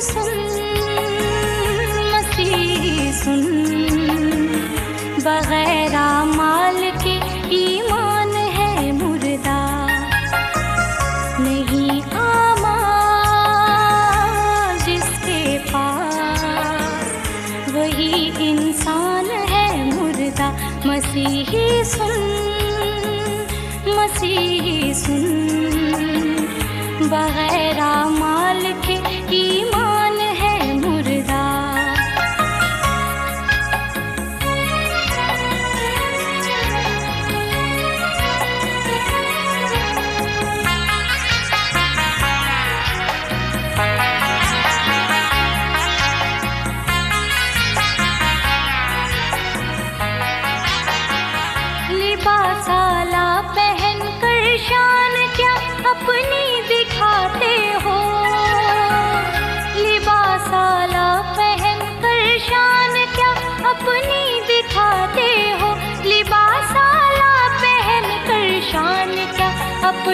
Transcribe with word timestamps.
سن 0.00 0.47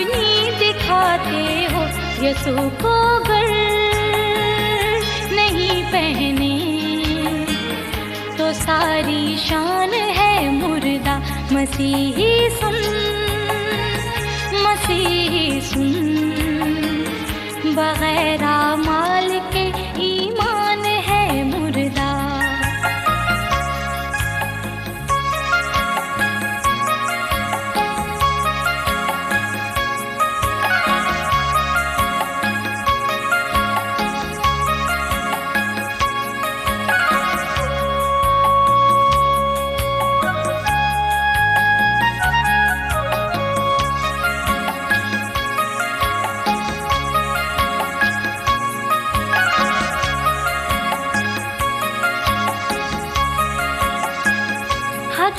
دکھاتے 0.02 1.66
ہو 1.72 1.82
یسو 2.22 2.68
کو 2.80 2.94
گر 3.28 3.50
نہیں 5.30 5.82
پہنے 5.92 6.54
تو 8.36 8.50
ساری 8.54 9.36
شان 9.38 9.94
ہے 10.16 10.48
مردہ 10.52 11.18
مسیحی 11.50 12.48
سن 12.60 12.80
مسیحی 14.62 15.60
سن 15.62 15.92
بغیر 17.74 18.42
مال 18.86 19.38
کے 19.52 19.70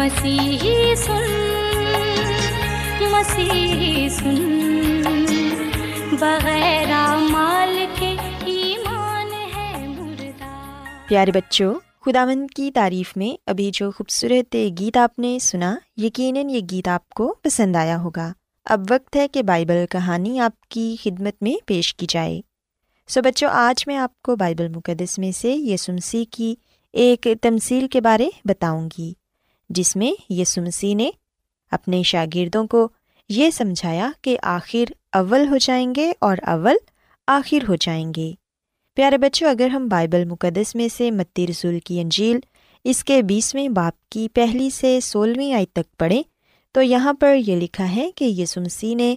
مسیحی 0.00 0.94
سن 0.96 1.30
مسیحی 3.10 4.08
سن۔ 4.08 5.58
بغیر 6.20 7.16
مال 7.30 7.86
کے 7.98 8.16
ایمان 8.46 9.28
ہے 9.56 9.88
مردہ۔ 9.88 10.68
پیارے 11.08 11.30
بچوں، 11.30 11.74
خداوند 12.06 12.50
کی 12.56 12.70
تعریف 12.70 13.16
میں 13.16 13.42
ابھی 13.46 13.70
جو 13.74 13.90
خوبصورت 13.90 14.56
گیت 14.80 14.96
آپ 14.96 15.18
نے 15.18 15.38
سنا، 15.38 15.76
یقیناً 15.96 16.50
یہ 16.50 16.60
گیت 16.70 16.88
آپ 16.88 17.08
کو 17.08 17.34
پسند 17.42 17.76
آیا 17.76 18.00
ہوگا۔ 18.00 18.32
اب 18.64 18.80
وقت 18.90 19.16
ہے 19.16 19.28
کہ 19.28 19.42
بائبل 19.42 19.84
کہانی 19.90 20.40
آپ 20.40 20.60
کی 20.60 20.96
خدمت 21.04 21.42
میں 21.42 21.64
پیش 21.66 21.94
کی 21.94 22.06
جائے۔ 22.08 22.40
سو 23.08 23.22
بچوں، 23.22 23.48
آج 23.52 23.84
میں 23.86 23.96
آپ 23.96 24.22
کو 24.22 24.36
بائبل 24.36 24.68
مقدس 24.68 25.18
میں 25.18 25.32
سے 25.32 25.52
یسمسی 25.52 26.24
کی 26.24 26.54
ایک 26.92 27.28
تمصیل 27.42 27.88
کے 27.88 28.00
بارے 28.00 28.28
بتاؤں 28.44 28.88
گی۔ 28.98 29.19
جس 29.70 29.96
میں 29.96 30.32
یسمسی 30.32 30.94
نے 30.94 31.10
اپنے 31.70 32.02
شاگردوں 32.02 32.66
کو 32.66 32.88
یہ 33.28 33.50
سمجھایا 33.50 34.10
کہ 34.22 34.36
آخر 34.42 34.92
اول 35.12 35.48
ہو 35.48 35.56
جائیں 35.56 35.94
گے 35.96 36.12
اور 36.18 36.36
اول 36.46 36.76
آخر 37.26 37.58
ہو 37.68 37.76
جائیں 37.76 38.12
گے۔ 38.16 38.32
پیارے 38.94 39.18
بچوں، 39.18 39.48
اگر 39.48 39.66
ہم 39.66 39.88
بائبل 39.88 40.24
مقدس 40.24 40.74
میں 40.74 40.88
سے 40.96 41.10
متی 41.10 41.46
رسول 41.46 41.78
کی 41.78 42.00
انجیل 42.00 42.38
اس 42.84 43.04
کے 43.04 43.22
بیسویں 43.22 43.68
باپ 43.68 44.08
کی 44.08 44.28
پہلی 44.28 44.70
سے 44.70 45.00
سولہویں 45.00 45.52
آئی 45.52 45.66
تک 45.66 45.98
پڑھیں، 45.98 46.22
تو 46.72 46.82
یہاں 46.82 47.12
پر 47.12 47.36
یہ 47.46 47.56
لکھا 47.56 47.96
ہے 47.96 48.10
کہ 48.14 48.24
یسمسی 48.24 48.94
نے 48.94 49.14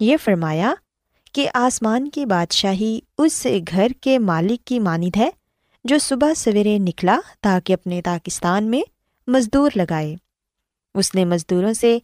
یہ 0.00 0.16
فرمایا 0.24 0.74
کہ 1.32 1.48
آسمان 1.54 2.08
کی 2.08 2.26
بادشاہی 2.26 3.00
اس 3.18 3.46
گھر 3.68 3.86
کے 4.00 4.18
مالک 4.18 4.64
کی 4.64 4.80
مانند 4.80 5.16
ہے 5.16 5.30
جو 5.84 5.98
صبح 5.98 6.34
سویرے 6.34 6.78
نکلا 6.78 7.20
تاکہ 7.40 7.72
اپنے 7.72 8.02
پاکستان 8.02 8.64
میں 8.64 8.82
مزدور 9.26 9.70
لگائے۔ 9.76 10.14
اس 10.94 11.14
نے 11.14 11.24
مزدوروں 11.24 11.72
سے 11.72 11.98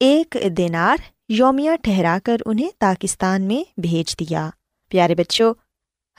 ایک 0.00 0.36
دینار 0.58 0.96
یومیہ 1.28 1.70
ٹھہرا 1.82 2.18
کر 2.24 2.36
انہیں 2.46 2.68
پاکستان 2.78 3.42
میں 3.42 3.80
بھیج 3.80 4.14
دیا۔ 4.20 4.50
پیارے 4.88 5.14
بچوں، 5.14 5.54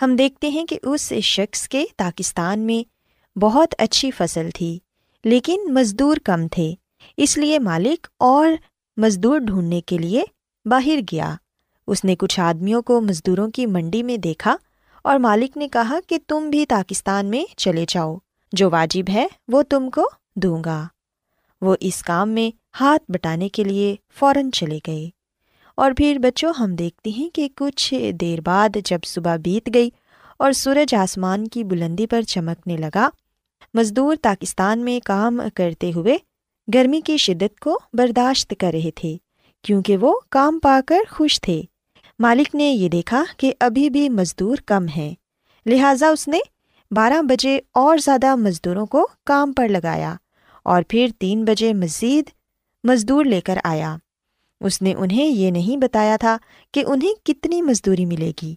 ہم 0.01 0.15
دیکھتے 0.15 0.49
ہیں 0.49 0.65
کہ 0.65 0.79
اس 0.83 1.13
شخص 1.23 1.67
کے 1.69 1.85
پاکستان 1.97 2.59
میں 2.59 2.83
بہت 3.39 3.75
اچھی 3.77 4.11
فصل 4.11 4.49
تھی، 4.55 4.79
لیکن 5.23 5.73
مزدور 5.73 6.17
کم 6.17 6.47
تھے، 6.47 6.73
اس 7.17 7.37
لیے 7.37 7.59
مالک 7.59 8.07
اور 8.19 8.49
مزدور 8.97 9.39
ڈھونڈنے 9.39 9.81
کے 9.81 9.97
لیے 9.97 10.23
باہر 10.65 10.99
گیا۔ 11.11 11.35
اس 11.87 12.05
نے 12.05 12.15
کچھ 12.15 12.39
آدمیوں 12.39 12.81
کو 12.81 13.01
مزدوروں 13.01 13.51
کی 13.51 13.65
منڈی 13.65 14.03
میں 14.03 14.17
دیکھا 14.17 14.55
اور 15.03 15.19
مالک 15.19 15.57
نے 15.57 15.67
کہا 15.67 15.99
کہ 16.07 16.17
تم 16.27 16.49
بھی 16.49 16.65
پاکستان 16.65 17.25
میں 17.25 17.43
چلے 17.57 17.85
جاؤ، 17.87 18.17
جو 18.51 18.69
واجب 18.69 19.09
ہے 19.09 19.27
وہ 19.47 19.61
تم 19.61 19.89
کو 19.89 20.09
دوں 20.35 20.63
گا۔ 20.65 20.87
وہ 21.61 21.75
اس 21.79 22.03
کام 22.03 22.29
میں 22.29 22.57
ہاتھ 22.81 23.11
بٹانے 23.11 23.49
کے 23.49 23.63
لیے 23.63 23.95
فوراً 24.13 24.51
چلے 24.51 24.79
گئے۔ 24.87 25.09
اور 25.75 25.91
پھر 25.97 26.17
بچوں، 26.19 26.53
ہم 26.59 26.75
دیکھتے 26.75 27.09
ہیں 27.09 27.29
کہ 27.29 27.49
کچھ 27.55 28.11
دیر 28.21 28.41
بعد 28.41 28.77
جب 28.85 28.99
صبح 29.05 29.35
بیت 29.35 29.69
گئی 29.73 29.89
اور 30.39 30.51
سورج 30.51 30.95
آسمان 30.95 31.47
کی 31.47 31.63
بلندی 31.63 32.07
پر 32.07 32.21
چمکنے 32.21 32.77
لگا، 32.77 33.09
مزدور 33.73 34.15
پاکستان 34.21 34.79
میں 34.79 34.99
کام 35.05 35.41
کرتے 35.53 35.91
ہوئے 35.95 36.17
گرمی 36.73 37.01
کی 37.01 37.17
شدت 37.17 37.59
کو 37.59 37.79
برداشت 37.93 38.53
کر 38.59 38.71
رہے 38.73 38.91
تھے، 38.91 39.17
کیونکہ 39.63 39.97
وہ 39.97 40.19
کام 40.29 40.59
پا 40.59 40.79
کر 40.87 40.99
خوش 41.09 41.41
تھے۔ 41.41 41.61
مالک 42.19 42.55
نے 42.55 42.71
یہ 42.71 42.89
دیکھا 42.89 43.23
کہ 43.37 43.53
ابھی 43.59 43.89
بھی 43.89 44.09
مزدور 44.09 44.57
کم 44.65 44.85
ہیں، 44.85 45.15
لہٰذا 45.65 46.07
اس 46.07 46.27
نے 46.27 46.39
بارہ 46.91 47.21
بجے 47.21 47.59
اور 47.73 47.97
زیادہ 47.97 48.35
مزدوروں 48.35 48.85
کو 48.85 49.07
کام 49.25 49.53
پر 49.53 49.67
لگایا۔ 49.67 50.15
اور 50.65 50.83
پھر 50.87 51.07
تین 51.19 51.43
بجے 51.45 51.73
مزید 51.73 52.29
مزدور 52.83 53.25
لے 53.25 53.41
کر 53.41 53.57
آیا۔ 53.63 53.95
اس 54.61 54.81
نے 54.81 54.93
انہیں 54.93 55.25
یہ 55.25 55.51
نہیں 55.51 55.77
بتایا 55.77 56.15
تھا 56.17 56.37
کہ 56.73 56.83
انہیں 56.87 57.25
کتنی 57.25 57.61
مزدوری 57.61 58.05
ملے 58.05 58.31
گی، 58.41 58.53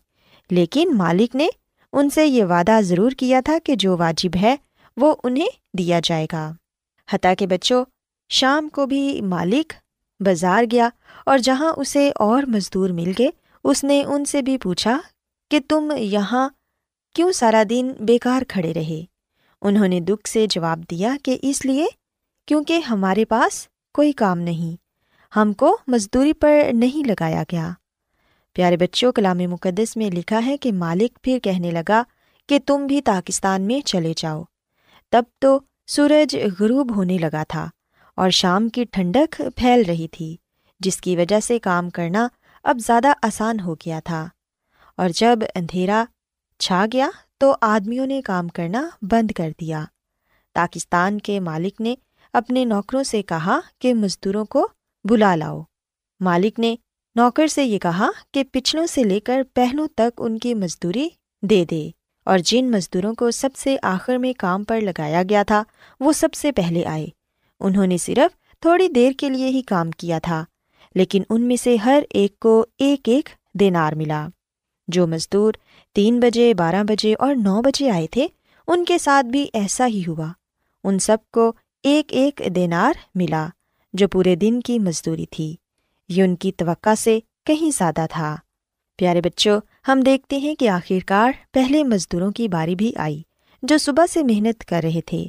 لیکن 0.50 0.92
مالک 0.94 1.36
نے 1.36 1.48
ان 1.92 2.10
سے 2.10 2.26
یہ 2.26 2.44
وعدہ 2.44 2.78
ضرور 2.80 3.10
کیا 3.10 3.40
تھا 3.44 3.58
کہ 3.64 3.74
جو 3.74 3.96
واجب 3.96 4.36
ہے 4.36 4.54
وہ 4.96 5.14
انہیں 5.24 5.76
دیا 5.78 6.00
جائے 6.04 6.26
گا۔ 6.32 6.50
حتیٰ 7.08 7.32
کہ 7.38 7.46
بچوں، 7.46 7.84
شام 8.30 8.68
کو 8.68 8.86
بھی 8.86 9.20
مالک 9.20 9.72
بازار 10.20 10.64
گیا 10.72 10.88
اور 11.26 11.38
جہاں 11.38 11.72
اسے 11.76 12.10
اور 12.16 12.42
مزدور 12.42 12.90
مل 12.90 13.12
گئے، 13.18 13.30
اس 13.64 13.84
نے 13.84 14.02
ان 14.04 14.24
سے 14.24 14.42
بھی 14.42 14.58
پوچھا 14.58 14.98
کہ 15.50 15.60
تم 15.68 15.92
یہاں 15.98 16.48
کیوں 17.14 17.32
سارا 17.32 17.62
دن 17.70 17.92
بیکار 18.00 18.42
کھڑے 18.48 18.74
رہے؟ 18.74 19.04
انہوں 19.62 19.88
نے 19.88 20.00
دکھ 20.00 20.28
سے 20.28 20.46
جواب 20.50 20.82
دیا 20.90 21.16
کہ 21.22 21.36
اس 21.42 21.64
لیے 21.64 21.86
کیونکہ 22.48 22.78
ہمارے 22.78 23.24
پاس 23.24 23.68
کوئی 23.94 24.12
کام 24.12 24.38
نہیں۔ 24.38 24.76
ہم 25.38 25.52
کو 25.52 25.78
مزدوری 25.86 26.32
پر 26.32 26.60
نہیں 26.72 27.08
لگایا 27.08 27.42
گیا۔ 27.52 27.70
پیارے 28.52 28.76
بچوں 28.76 29.12
کلام 29.12 29.38
مقدس 29.38 29.96
میں 29.96 30.10
لکھا 30.10 30.46
ہے 30.46 30.56
کہ 30.56 30.72
مالک 30.72 31.18
پھر 31.22 31.38
کہنے 31.38 31.70
لگا 31.70 32.02
کہ 32.48 32.58
تم 32.66 32.86
بھی 32.86 33.02
پاکستان 33.02 33.62
میں 33.62 33.80
چلے 33.80 34.12
جاؤ۔ 34.16 34.42
تب 35.10 35.22
تو 35.38 35.60
سورج 35.86 36.36
غروب 36.60 36.96
ہونے 36.96 37.18
لگا 37.18 37.42
تھا 37.48 37.68
اور 38.16 38.30
شام 38.30 38.68
کی 38.68 38.84
ٹھنڈک 38.84 39.42
پھیل 39.56 39.82
رہی 39.88 40.08
تھی، 40.08 40.36
جس 40.80 41.00
کی 41.00 41.16
وجہ 41.16 41.40
سے 41.40 41.58
کام 41.58 41.90
کرنا 41.90 42.28
اب 42.62 42.78
زیادہ 42.78 43.12
آسان 43.22 43.60
ہو 43.60 43.74
گیا 43.74 44.00
تھا۔ 44.04 44.28
اور 44.96 45.08
جب 45.08 45.38
اندھیرا 45.54 46.04
چھا 46.58 46.86
گیا 46.92 47.08
تو 47.38 47.54
آدمیوں 47.60 48.06
نے 48.06 48.22
کام 48.22 48.48
کرنا 48.48 48.88
بند 49.02 49.30
کر 49.30 49.50
دیا۔ 49.60 49.84
پاکستان 50.54 51.18
کے 51.18 51.40
مالک 51.40 51.80
نے 51.80 51.94
اپنے 52.32 52.64
نوکروں 52.64 53.02
سے 53.02 53.22
کہا 53.22 53.60
کہ 53.78 53.94
مزدوروں 53.94 54.44
کو 54.44 54.68
بلا 55.04 55.36
لاؤ۔ 55.36 55.62
مالک 56.20 56.60
نے 56.60 56.76
نوکر 57.14 57.46
سے 57.46 57.64
یہ 57.64 57.78
کہا 57.78 58.10
کہ 58.32 58.44
پچھلوں 58.52 58.86
سے 58.86 59.04
لے 59.04 59.20
کر 59.20 59.42
پہلوں 59.54 59.88
تک 59.96 60.10
ان 60.18 60.38
کی 60.38 60.54
مزدوری 60.54 61.08
دے 61.42 61.64
دے۔ 61.64 61.90
اور 62.24 62.38
جن 62.38 62.70
مزدوروں 62.70 63.14
کو 63.14 63.30
سب 63.30 63.50
سے 63.56 63.76
آخر 63.82 64.16
میں 64.16 64.32
کام 64.38 64.64
پر 64.64 64.80
لگایا 64.80 65.22
گیا 65.30 65.42
تھا، 65.42 65.62
وہ 66.00 66.12
سب 66.12 66.34
سے 66.34 66.52
پہلے 66.52 66.86
آئے۔ 66.86 67.06
انہوں 67.60 67.86
نے 67.86 67.96
صرف 67.96 68.60
تھوڑی 68.60 68.88
دیر 68.88 69.12
کے 69.18 69.28
لیے 69.28 69.48
ہی 69.48 69.62
کام 69.62 69.90
کیا 69.90 70.18
تھا، 70.18 70.44
لیکن 70.94 71.22
ان 71.30 71.42
میں 71.42 71.56
سے 71.56 71.76
ہر 71.76 72.02
ایک 72.10 72.38
کو 72.38 72.66
ایک 72.78 73.08
ایک 73.08 73.28
دینار 73.54 73.92
ملا۔ 73.92 74.28
جو 74.88 75.06
مزدور 75.06 75.52
تین 75.94 76.20
بجے، 76.20 76.54
بارہ 76.54 76.82
بجے 76.82 77.14
اور 77.18 77.34
نو 77.34 77.62
بجے 77.62 77.90
آئے 77.90 78.06
تھے، 78.06 78.26
ان 78.66 78.84
کے 78.84 78.98
ساتھ 78.98 79.26
بھی 79.26 79.46
ایسا 79.52 79.86
ہی 79.86 80.02
ہوا۔ 80.08 80.32
ان 80.84 80.98
سب 80.98 81.16
کو 81.30 81.52
ایک 81.82 82.12
ایک 82.12 82.42
دینار 82.56 82.92
ملا 83.14 83.48
جو 83.92 84.08
پورے 84.08 84.36
دن 84.36 84.60
کی 84.60 84.78
مزدوری 84.78 85.26
تھی۔ 85.26 85.56
یہ 86.08 86.22
ان 86.22 86.36
کی 86.36 86.52
توقع 86.52 86.94
سے 86.98 87.18
کہیں 87.46 87.70
زیادہ 87.78 88.06
تھا۔ 88.10 88.36
پیارے 88.96 89.20
بچوں، 89.20 89.60
ہم 89.88 90.00
دیکھتے 90.00 90.36
ہیں 90.36 90.54
کہ 90.54 90.68
آخرکار 90.68 91.32
پہلے 91.52 91.84
مزدوروں 91.84 92.30
کی 92.30 92.48
باری 92.48 92.74
بھی 92.74 92.92
آئی 92.96 93.22
جو 93.62 93.78
صبح 93.78 94.06
سے 94.06 94.22
محنت 94.22 94.64
کر 94.64 94.80
رہے 94.84 95.00
تھے۔ 95.00 95.24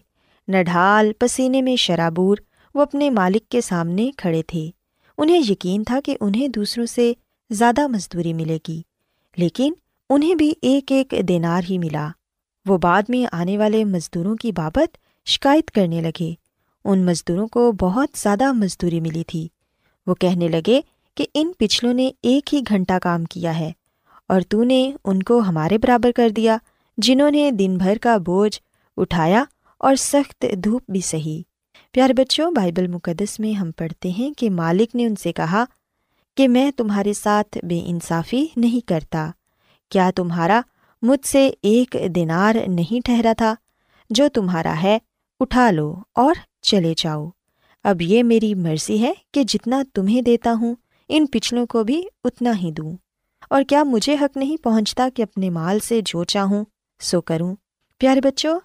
نہ 0.47 0.57
ڈھال 0.63 1.11
پسینے 1.19 1.61
میں 1.61 1.75
شرابور 1.75 2.37
وہ 2.75 2.81
اپنے 2.81 3.09
مالک 3.09 3.49
کے 3.49 3.61
سامنے 3.61 4.11
کھڑے 4.17 4.43
تھے۔ 4.43 4.69
انہیں 5.17 5.41
یقین 5.49 5.83
تھا 5.83 5.99
کہ 6.05 6.17
انہیں 6.21 6.47
دوسروں 6.47 6.85
سے 6.85 7.13
زیادہ 7.49 7.87
مزدوری 7.87 8.33
ملے 8.33 8.57
گی، 8.67 8.81
لیکن 9.37 9.73
انہیں 10.09 10.35
بھی 10.35 10.53
ایک 10.61 10.91
ایک 10.91 11.13
دینار 11.27 11.61
ہی 11.69 11.77
ملا۔ 11.77 12.09
وہ 12.65 12.77
بعد 12.77 13.01
میں 13.09 13.25
آنے 13.31 13.57
والے 13.57 13.83
مزدوروں 13.83 14.35
کی 14.35 14.51
بابت 14.51 14.97
شکایت 15.25 15.71
کرنے 15.71 16.01
لگے۔ 16.01 16.33
ان 16.85 17.05
مزدوروں 17.05 17.47
کو 17.47 17.71
بہت 17.71 18.09
زیادہ 18.17 18.51
مزدوری 18.51 18.99
ملی 18.99 19.23
تھی۔ 19.23 19.47
وہ 20.07 20.15
کہنے 20.15 20.47
لگے 20.47 20.81
کہ 21.15 21.25
ان 21.33 21.51
پچھلوں 21.57 21.93
نے 21.93 22.11
ایک 22.23 22.53
ہی 22.53 22.61
گھنٹہ 22.69 22.99
کام 23.01 23.25
کیا 23.25 23.59
ہے 23.59 23.71
اور 24.27 24.41
تو 24.41 24.63
نے 24.63 24.91
ان 25.05 25.23
کو 25.23 25.39
ہمارے 25.39 25.77
برابر 25.77 26.11
کر 26.11 26.29
دیا، 26.29 26.57
جنہوں 26.97 27.31
نے 27.31 27.51
دن 27.51 27.77
بھر 27.77 27.97
کا 28.01 28.17
بوجھ 28.17 28.59
اٹھایا 28.97 29.43
اور 29.77 29.95
سخت 29.95 30.45
دھوپ 30.63 30.91
بھی 30.91 31.01
سہی۔ 31.01 31.41
پیارے 31.91 32.13
بچوں، 32.13 32.51
بائبل 32.51 32.87
مقدس 32.87 33.39
میں 33.39 33.53
ہم 33.53 33.71
پڑھتے 33.71 34.09
ہیں 34.09 34.33
کہ 34.33 34.49
مالک 34.49 34.95
نے 34.95 35.05
ان 35.05 35.15
سے 35.15 35.31
کہا 35.31 35.65
کہ 36.37 36.47
میں 36.47 36.71
تمہارے 36.71 37.13
ساتھ 37.13 37.57
بے 37.63 37.81
انصافی 37.85 38.47
نہیں 38.55 38.87
کرتا۔ 38.87 39.31
کیا 39.89 40.11
تمہارا 40.15 40.61
مجھ 41.01 41.27
سے 41.27 41.51
ایک 41.61 41.95
دینار 42.15 42.55
نہیں 42.67 43.05
ٹھہرا 43.05 43.33
تھا 43.37 43.55
جو 44.09 44.27
تمہارا 44.33 44.75
ہے؟ 44.83 44.97
اٹھا 45.39 45.71
لو 45.71 45.95
اور 46.13 46.33
چلے 46.61 46.93
جاؤ۔ 46.97 47.29
اب 47.83 48.01
یہ 48.01 48.23
میری 48.23 48.55
مرضی 48.55 49.01
ہے 49.01 49.13
کہ 49.33 49.43
جتنا 49.43 49.83
تمہیں 49.93 50.21
دیتا 50.21 50.53
ہوں، 50.53 50.75
ان 51.09 51.25
پچھلوں 51.25 51.65
کو 51.65 51.83
بھی 51.83 52.03
اتنا 52.23 52.57
ہی 52.57 52.71
دوں۔ 52.71 52.97
اور 53.49 53.63
کیا 53.63 53.83
مجھے 53.83 54.15
حق 54.21 54.37
نہیں 54.37 54.63
پہنچتا 54.63 55.09
کہ 55.15 55.21
اپنے 55.21 55.49
مال 55.49 55.79
سے 55.79 56.01
جو 56.05 56.23
چاہوں 56.23 56.65
سو 56.99 57.21
کروں۔ 57.21 57.55
پیارے 57.97 58.21
بچوں، 58.21 58.59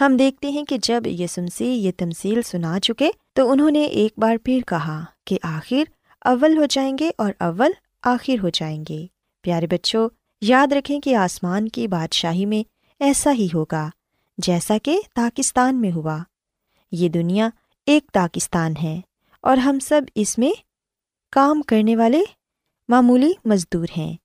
ہم 0.00 0.16
دیکھتے 0.16 0.50
ہیں 0.50 0.64
کہ 0.64 0.76
جب 0.82 1.02
یہ 1.06 1.26
سنسی 1.26 1.66
یہ 1.66 1.90
تمصیل 1.96 2.42
سنا 2.42 2.80
چکے 2.80 3.10
تو 3.32 3.50
انہوں 3.50 3.70
نے 3.70 3.82
ایک 3.84 4.12
بار 4.18 4.36
پھر 4.44 4.60
کہا 4.66 5.04
کہ 5.24 5.38
آخر 5.42 5.82
اول 6.20 6.58
ہو 6.58 6.64
جائیں 6.70 6.96
گے 7.00 7.10
اور 7.18 7.32
اول 7.40 7.70
آخر 8.02 8.34
ہو 8.42 8.48
جائیں 8.48 8.84
گے۔ 8.88 9.06
پیارے 9.42 9.66
بچوں، 9.66 10.08
یاد 10.40 10.72
رکھیں 10.72 11.00
کہ 11.00 11.16
آسمان 11.16 11.68
کی 11.68 11.88
بادشاہی 11.88 12.46
میں 12.46 12.68
ایسا 13.00 13.32
ہی 13.32 13.48
ہوگا۔ 13.54 13.90
جیسا 14.38 14.78
کہ 14.82 14.98
پاکستان 15.14 15.80
میں 15.80 15.92
ہوا۔ 15.92 16.18
یہ 16.92 17.08
دنیا 17.08 17.48
ایک 17.86 18.12
پاکستان 18.12 18.74
ہے 18.82 19.00
اور 19.42 19.56
ہم 19.56 19.78
سب 19.78 20.02
اس 20.14 20.38
میں 20.38 20.50
کام 21.30 21.62
کرنے 21.62 21.96
والے 21.96 22.20
معمولی 22.88 23.32
مزدور 23.44 23.86
ہیں۔ 23.96 24.16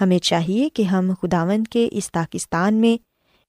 ہمیں 0.00 0.18
چاہیے 0.18 0.68
کہ 0.68 0.82
ہم 0.82 1.10
خداون 1.22 1.64
کے 1.64 1.88
اس 1.92 2.12
پاکستان 2.12 2.74
میں 2.74 3.02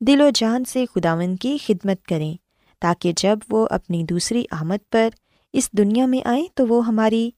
دل 0.04 0.22
و 0.22 0.30
جان 0.36 0.64
سے 0.64 0.86
خداون 0.96 1.36
کی 1.36 1.58
خدمت 1.66 2.06
کریں 2.06 2.36
تاکہ 2.80 3.14
جب 3.18 3.40
وہ 3.50 3.68
اپنی 3.70 4.04
دوسری 4.04 4.46
آمد 4.52 4.92
پر 4.92 5.10
اس 5.54 5.72
دنیا 5.72 6.06
میں 6.06 6.28
آئیں 6.28 6.46
تو 6.56 6.68
وہ 6.68 6.88
ہماری 6.88 7.32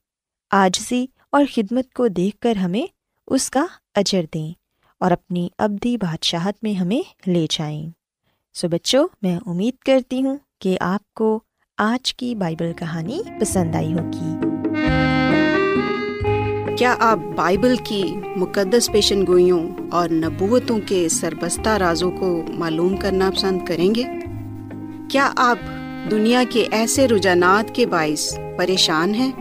آجزی 0.50 1.06
اور 1.32 1.44
خدمت 1.54 1.92
کو 1.92 2.08
دیکھ 2.08 2.38
کر 2.38 2.56
ہمیں 2.56 2.86
اس 3.26 3.50
کا 3.50 3.66
اجر 3.94 4.24
دیں 4.34 4.52
اور 5.00 5.10
اپنی 5.10 5.48
ابدی 5.58 5.96
بادشاہت 5.96 6.54
میں 6.62 6.74
ہمیں 6.74 7.30
لے 7.30 7.46
جائیں۔ 7.50 8.03
سو 8.54 8.68
بچوں 8.68 9.08
میں 9.22 9.38
امید 9.46 9.74
کرتی 9.86 10.22
ہوں 10.22 10.36
کہ 10.60 10.76
آپ 10.80 11.14
کو 11.14 11.40
آج 11.78 12.14
کی 12.14 12.34
بائبل 12.34 12.72
کہانی 12.72 13.20
پسند 13.40 13.74
آئی 13.74 13.92
ہوگی۔ 13.92 14.34
کیا 16.76 16.96
آپ 16.98 17.18
بائبل 17.36 17.74
کی 17.84 18.02
مقدس 18.36 18.92
پیشن 18.92 19.26
گوئیوں 19.26 19.68
اور 19.90 20.08
نبوتوں 20.08 20.78
کے 20.86 21.08
سربستہ 21.08 21.68
رازوں 21.68 22.10
کو 22.10 22.44
معلوم 22.48 22.96
کرنا 22.96 23.30
پسند 23.36 23.66
کریں 23.66 23.94
گے؟ 23.94 24.02
کیا 25.10 25.32
آپ 25.36 25.58
دنیا 26.10 26.42
کے 26.50 26.66
ایسے 26.70 27.08
رجحانات 27.08 27.74
کے 27.74 27.86
باعث 27.86 28.38
پریشان 28.56 29.14
ہیں 29.14 29.32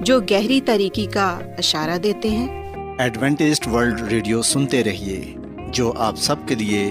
جو 0.00 0.20
گہری 0.20 0.60
طریقے 0.60 1.06
کا 1.06 1.38
اشارہ 1.58 1.98
دیتے 1.98 2.30
ہیں؟ 2.30 2.72
ایڈوینٹسٹ 2.98 3.68
ورلڈ 3.68 4.02
ریڈیو 4.02 4.42
سنتے 4.42 4.84
رہیے 4.84 5.34
جو 5.72 5.92
آپ 5.96 6.16
سب 6.16 6.36
کے 6.46 6.54
لیے 6.54 6.90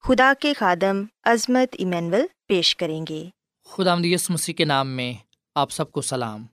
خدا 0.00 0.32
کے 0.40 0.52
خادم 0.52 1.04
عظمت 1.24 1.74
ایمینول 1.78 2.26
پیش 2.46 2.76
کریں 2.76 3.04
گے۔ 3.08 3.28
خدا 3.64 3.94
یس 4.02 4.30
مسیح 4.30 4.54
کے 4.54 4.64
نام 4.64 4.88
میں 4.88 5.12
آپ 5.54 5.70
سب 5.70 5.92
کو 5.92 6.00
سلام۔ 6.00 6.46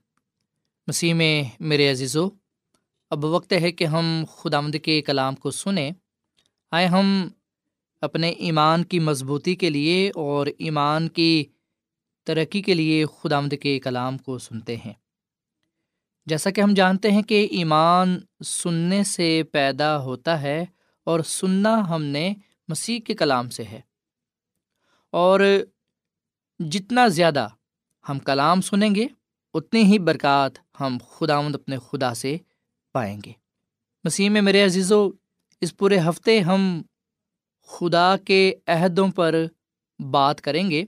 مسیح 0.86 1.14
میں 1.14 1.42
میرے 1.60 1.90
عزیزو، 1.90 2.28
اب 3.10 3.24
وقت 3.24 3.52
ہے 3.52 3.72
کہ 3.72 3.84
ہم 3.84 4.24
خدا 4.36 4.60
کے 4.82 5.02
کلام 5.02 5.34
کو 5.34 5.50
سنیں۔ 5.50 5.90
آئے 6.70 6.86
ہم 6.86 7.28
اپنے 8.00 8.30
ایمان 8.30 8.84
کی 8.84 8.98
مضبوطی 8.98 9.54
کے 9.54 9.70
لیے 9.70 10.10
اور 10.14 10.46
ایمان 10.58 11.08
کی 11.08 11.44
ترقی 12.24 12.62
کے 12.62 12.74
لیے 12.74 13.04
خدا 13.06 13.40
کے 13.60 13.80
کلام 13.80 14.18
کو 14.18 14.38
سنتے 14.38 14.76
ہیں۔ 14.76 14.92
جیسا 16.26 16.50
کہ 16.50 16.60
ہم 16.60 16.74
جانتے 16.74 17.10
ہیں 17.10 17.22
کہ 17.22 17.48
ایمان 17.50 18.20
سننے 18.44 19.04
سے 19.04 19.42
پیدا 19.52 19.98
ہوتا 19.98 20.42
ہے 20.42 20.64
اور 21.04 21.20
سننا 21.20 21.88
ہم 21.90 22.02
نے 22.02 22.34
مسیح 22.68 23.00
کے 23.00 23.14
کلام 23.14 23.48
سے 23.48 23.64
ہے۔ 23.64 23.80
اور 25.10 25.40
جتنا 26.58 27.08
زیادہ 27.08 27.48
ہم 28.08 28.18
کلام 28.18 28.60
سنیں 28.60 28.94
گے، 28.94 29.06
اتنی 29.54 29.82
ہی 29.82 29.98
برکات 29.98 30.52
ہم 30.80 30.98
خدا 31.10 31.36
اپنے 31.36 31.76
خدا 31.78 32.14
سے 32.14 32.36
پائیں 32.92 33.20
گے۔ 33.24 33.32
مسیح 34.04 34.30
میں 34.30 34.40
میرے 34.40 34.64
عزیزو، 34.64 35.10
اس 35.60 35.76
پورے 35.76 35.98
ہفتے 35.98 36.40
ہم 36.40 36.82
خدا 37.66 38.16
کے 38.24 38.54
عہدوں 38.66 39.08
پر 39.08 39.34
بات 39.98 40.40
کریں 40.40 40.70
گے۔ 40.70 40.84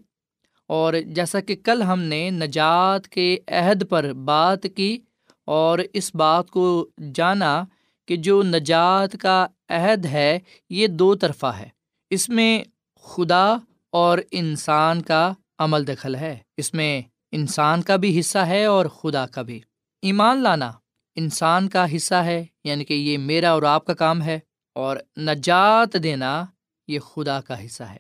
اور 0.67 0.95
جیسا 1.07 1.41
کہ 1.41 1.57
کل 1.57 1.83
ہم 1.83 2.01
نے 2.01 2.31
نجات 2.31 3.09
کے 3.09 3.39
عہد 3.49 3.89
پر 3.89 4.13
بات 4.13 4.67
کی، 4.77 4.99
اور 5.45 5.79
اس 5.93 6.15
بات 6.15 6.51
کو 6.51 6.89
جانا 7.15 7.65
کہ 8.09 8.17
جو 8.17 8.43
نجات 8.43 9.17
کا 9.21 9.47
عہد 9.69 10.05
ہے، 10.05 10.39
یہ 10.71 10.87
دو 10.87 11.15
طرفہ 11.15 11.47
ہے۔ 11.47 11.69
اس 12.11 12.29
میں 12.29 12.65
خدا 13.01 13.55
اور 13.91 14.19
انسان 14.31 15.03
کا 15.03 15.33
عمل 15.59 15.87
دخل 15.87 16.15
ہے۔ 16.15 16.39
اس 16.57 16.75
میں 16.75 17.03
انسان 17.33 17.83
کا 17.83 17.97
بھی 17.97 18.21
حصہ 18.21 18.39
ہے 18.39 18.65
اور 18.65 18.87
خدا 18.87 19.27
کا 19.27 19.43
بھی۔ 19.43 19.61
ایمان 20.03 20.39
لانا 20.39 20.73
انسان 21.15 21.69
کا 21.69 21.97
حصہ 21.97 22.15
ہے 22.15 22.45
یعنی 22.65 22.85
کہ 22.85 22.95
یہ 22.95 23.19
میرا 23.19 23.51
اور 23.51 23.63
آپ 23.63 23.85
کا 23.85 23.95
کام 23.95 24.23
ہے۔ 24.23 24.39
اور 24.75 24.97
نجات 25.19 25.97
دینا 26.03 26.45
یہ 26.89 26.99
خدا 26.99 27.41
کا 27.41 27.67
حصہ 27.67 27.83
ہے۔ 27.83 27.99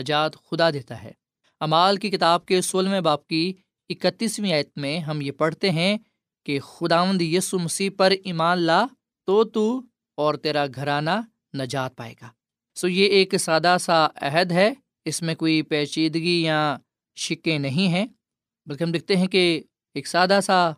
نجات 0.00 0.36
خدا 0.36 0.70
دیتا 0.70 1.02
ہے۔ 1.02 1.12
امال 1.60 1.96
کی 1.96 2.10
کتاب 2.10 2.46
کے 2.46 2.60
سولہویں 2.60 3.00
باپ 3.00 3.26
کی 3.26 3.52
اکتیسویں 3.88 4.52
آیت 4.52 4.78
میں 4.78 4.98
ہم 4.98 5.20
یہ 5.20 5.32
پڑھتے 5.32 5.70
ہیں 5.70 5.98
کہ 6.46 6.60
خداوند 6.60 7.22
یسو 7.22 7.58
مسیح 7.58 7.90
پر 7.96 8.12
ایمان 8.24 8.58
لا 8.58 8.86
تو 9.26 9.44
تو 9.44 9.82
اور 10.14 10.34
تیرا 10.34 10.66
گھرانہ 10.74 11.10
نجات 11.56 11.96
پائے 11.96 12.14
گا۔ 12.22 12.28
سو 12.74 12.88
یہ 12.88 13.06
ایک 13.06 13.38
سادہ 13.38 13.76
سا 13.80 14.06
عہد 14.16 14.52
ہے۔ 14.52 14.74
اس 15.04 15.22
میں 15.22 15.34
کوئی 15.34 15.62
پیچیدگی 15.62 16.42
یا 16.42 16.76
شکے 17.16 17.58
نہیں 17.58 17.88
ہیں۔ 17.88 18.06
بلکہ 18.66 18.84
ہم 18.84 18.92
دیکھتے 18.92 19.16
ہیں 19.16 19.26
کہ 19.26 19.62
ایک 19.94 20.06
سادہ 20.06 20.38
سا 20.42 20.70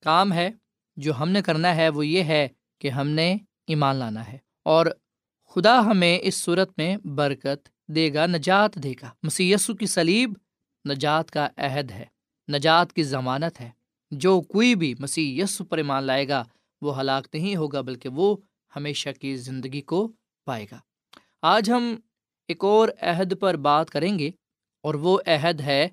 کام 0.00 0.32
ہے۔ 0.32 0.50
جو 0.96 1.14
ہم 1.18 1.28
نے 1.28 1.42
کرنا 1.42 1.76
ہے 1.76 1.88
وہ 1.88 2.06
یہ 2.06 2.22
ہے 2.22 2.48
کہ 2.80 2.88
ہم 2.90 3.08
نے 3.08 3.36
ایمان 3.66 3.96
لانا 3.96 4.32
ہے۔ 4.32 4.38
اور 4.62 4.86
خدا 5.46 5.80
ہمیں 5.80 6.18
اس 6.22 6.34
صورت 6.34 6.70
میں 6.76 6.96
برکت 6.96 7.68
دے 7.88 8.14
گا، 8.14 8.26
نجات 8.26 8.74
دے 8.74 8.92
گا۔ 9.02 9.10
مسی 9.22 9.54
کی 9.78 9.86
سلیب 9.86 10.32
نجات 10.88 11.30
کا 11.30 11.48
عہد 11.56 11.90
ہے۔ 11.90 12.04
نجات 12.52 12.92
کی 12.92 13.02
ضمانت 13.02 13.60
ہے۔ 13.60 13.70
جو 14.10 14.40
کوئی 14.40 14.74
بھی 14.74 14.94
مسیح 14.98 15.42
یسو 15.42 15.64
پر 15.64 15.76
ایمان 15.76 16.04
لائے 16.04 16.28
گا 16.28 16.44
وہ 16.82 17.00
ہلاک 17.00 17.26
نہیں 17.32 17.56
ہوگا 17.56 17.80
بلکہ 17.80 18.08
وہ 18.08 18.36
ہمیشہ 18.76 19.08
کی 19.20 19.36
زندگی 19.36 19.80
کو 19.80 20.12
پائے 20.46 20.66
گا۔ 20.72 20.78
آج 21.42 21.70
ہم 21.70 21.94
ایک 22.48 22.64
اور 22.64 22.88
عہد 23.00 23.40
پر 23.40 23.56
بات 23.56 23.90
کریں 23.90 24.18
گے 24.18 24.30
اور 24.84 24.94
وہ 24.94 25.18
عہد 25.26 25.60
ہے 25.60 25.88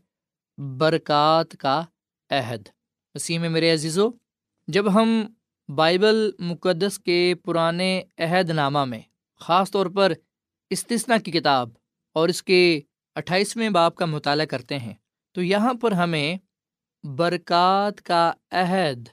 برکات 0.57 1.55
کا 1.59 1.81
عہد۔ 2.29 2.67
مسیح 3.15 3.39
میں 3.39 3.49
میرے 3.49 3.73
عزیزو، 3.73 4.09
جب 4.67 4.93
ہم 4.93 5.27
بائبل 5.69 6.31
مقدس 6.39 6.99
کے 6.99 7.33
پرانے 7.45 8.03
عہد 8.17 8.49
نامہ 8.49 8.85
میں 8.85 9.01
خاص 9.41 9.71
طور 9.71 9.85
پر 9.85 10.13
استثنا 10.69 11.17
کی 11.17 11.31
کتاب 11.31 11.69
اور 12.15 12.29
اس 12.29 12.43
کے 12.43 12.81
اٹھائیسویں 13.15 13.69
باپ 13.69 13.95
کا 13.95 14.05
مطالعہ 14.05 14.45
کرتے 14.45 14.77
ہیں، 14.79 14.93
تو 15.35 15.41
یہاں 15.41 15.73
پر 15.73 15.91
ہمیں 15.91 16.35
برکات 17.03 18.01
کا 18.01 18.31
عہد 18.51 19.07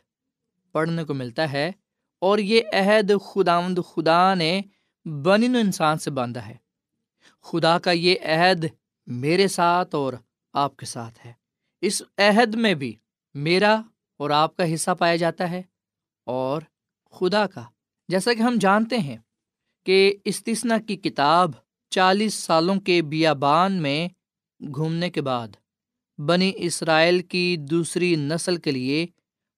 پڑھنے 0.72 1.04
کو 1.04 1.14
ملتا 1.14 1.52
ہے 1.52 1.72
اور 2.18 2.38
یہ 2.38 2.60
عہد 2.72 3.12
خداوند 3.24 3.78
خدا 3.94 4.34
نے 4.34 4.60
بنی 5.04 5.46
انسان 5.46 5.98
سے 5.98 6.10
باندھا 6.10 6.46
ہے۔ 6.46 6.56
خدا 7.42 7.78
کا 7.78 7.90
یہ 7.90 8.14
عہد 8.22 8.64
میرے 9.06 9.48
ساتھ 9.48 9.94
اور 9.94 10.12
آپ 10.52 10.76
کے 10.76 10.86
ساتھ 10.86 11.26
ہے۔ 11.26 11.32
اس 11.80 12.02
عہد 12.18 12.54
میں 12.54 12.74
بھی 12.74 12.96
میرا 13.34 13.82
اور 14.18 14.30
آپ 14.30 14.56
کا 14.56 14.74
حصہ 14.74 14.90
پایا 14.98 15.16
جاتا 15.16 15.50
ہے 15.50 15.62
اور 16.24 16.62
خدا 17.10 17.46
کا۔ 17.46 17.64
جیسا 18.08 18.34
کہ 18.34 18.42
ہم 18.42 18.54
جانتے 18.60 18.98
ہیں 18.98 19.16
کہ 19.86 20.14
استثنا 20.24 20.78
کی 20.78 20.96
کتاب 20.96 21.50
چالیس 21.90 22.34
سالوں 22.34 22.80
کے 22.80 23.02
بیابان 23.02 23.72
میں 23.72 24.08
گھومنے 24.74 25.10
کے 25.10 25.22
بعد 25.22 25.48
بنی 26.18 26.52
اسرائیل 26.54 27.22
کی 27.22 27.56
دوسری 27.56 28.16
نسل 28.16 28.56
کے 28.56 28.70
لیے 28.70 29.06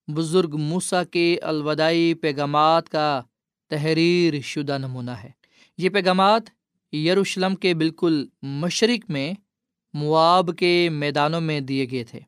بزرگ 0.07 0.55
موسا 0.57 1.03
کے 1.03 1.37
الوداعی 1.41 2.13
پیغامات 2.13 2.89
کا 2.89 3.21
تحریر 3.69 4.41
شدہ 4.41 4.77
نمونہ 4.77 5.11
ہے۔ 5.11 5.29
یہ 5.77 5.89
پیغامات 5.89 6.41
یروشلم 6.95 7.55
کے 7.55 7.73
بالکل 7.73 8.25
مشرق 8.41 9.11
میں 9.11 9.33
مواب 9.93 10.49
کے 10.57 10.89
میدانوں 10.91 11.41
میں 11.41 11.59
دیے 11.59 11.85
گئے 11.91 12.03
تھے۔ 12.03 12.19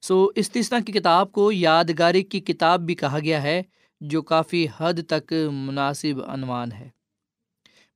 سو 0.00 0.28
استثنا 0.34 0.78
کی 0.86 0.92
کتاب 0.92 1.32
کو 1.32 1.52
یادگاری 1.52 2.22
کی 2.22 2.40
کتاب 2.40 2.80
بھی 2.80 2.94
کہا 2.94 3.18
گیا 3.18 3.42
ہے، 3.42 3.62
جو 4.00 4.22
کافی 4.22 4.66
حد 4.76 4.94
تک 5.08 5.32
مناسب 5.52 6.24
عنوان 6.28 6.72
ہے۔ 6.72 6.88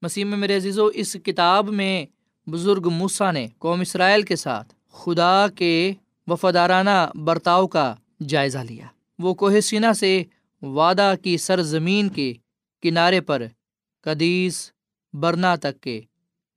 مسیح 0.03 0.25
میں 0.25 0.39
میرے 0.39 0.57
عزیز 0.57 0.79
و 0.79 0.87
اس 0.87 1.17
کتاب 1.25 1.69
میں 1.69 2.07
بزرگ 2.51 2.89
موسا 2.89 3.31
نے 3.31 3.47
قوم 3.59 3.81
اسرائیل 3.81 4.23
کے 4.23 4.37
ساتھ 4.37 4.75
خدا 4.93 5.47
کے 5.49 5.93
وفادارانہ 6.27 7.11
برتاؤ 7.15 7.67
کا 7.67 7.95
جائزہ 8.21 8.59
لیا۔ 8.59 8.87
وہ 9.19 9.35
کوہ 9.35 9.61
سینا 9.61 9.95
سے 9.95 10.23
وعدہ 10.63 11.15
کی 11.23 11.37
سرزمین 11.37 12.09
کے 12.09 12.33
کنارے 12.83 13.21
پر 13.21 13.43
قدیس 14.01 14.73
برنا 15.13 15.57
تک 15.57 15.81
کے 15.81 16.01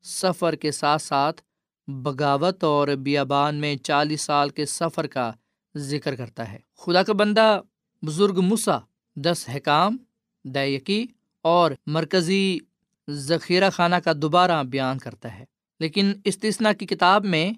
سفر 0.04 0.56
کے 0.56 0.72
ساتھ 0.72 1.02
ساتھ 1.02 1.42
بغاوت 1.88 2.64
اور 2.64 2.88
بیابان 2.88 3.56
میں 3.56 3.76
چالیس 3.76 4.22
سال 4.22 4.50
کے 4.50 4.66
سفر 4.66 5.08
کا 5.08 5.32
ذکر 5.78 6.16
کرتا 6.16 6.54
ہے۔ 6.54 6.60
خدا 6.78 7.04
کا 7.04 7.14
بندہ، 7.14 7.62
بزرگ 8.02 8.42
مسا 8.42 8.78
دس 9.16 9.46
حکام 9.56 9.98
دیکی 10.44 11.06
اور 11.42 11.72
مرکزی 11.86 12.58
ذخیرہ 13.10 13.70
خانہ 13.70 13.96
کا 13.96 14.12
دوبارہ 14.16 14.64
بیان 14.64 14.98
کرتا 14.98 15.40
ہے۔ 15.40 15.46
لیکن 15.80 16.14
استثنا 16.24 16.74
کی 16.74 16.86
کتاب 16.86 17.26
میں 17.26 17.52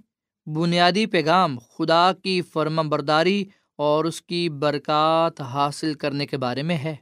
بنیادی 0.49 1.05
پیغام 1.05 1.57
خدا 1.59 2.11
کی 2.23 2.41
فرم 2.41 2.89
برداری 2.89 3.45
اور 3.81 4.05
اس 4.05 4.21
کی 4.21 4.49
برکات 4.49 5.41
حاصل 5.41 5.93
کرنے 5.93 6.25
کے 6.25 6.37
بارے 6.37 6.63
میں 6.63 6.77
ہے۔ 6.77 6.95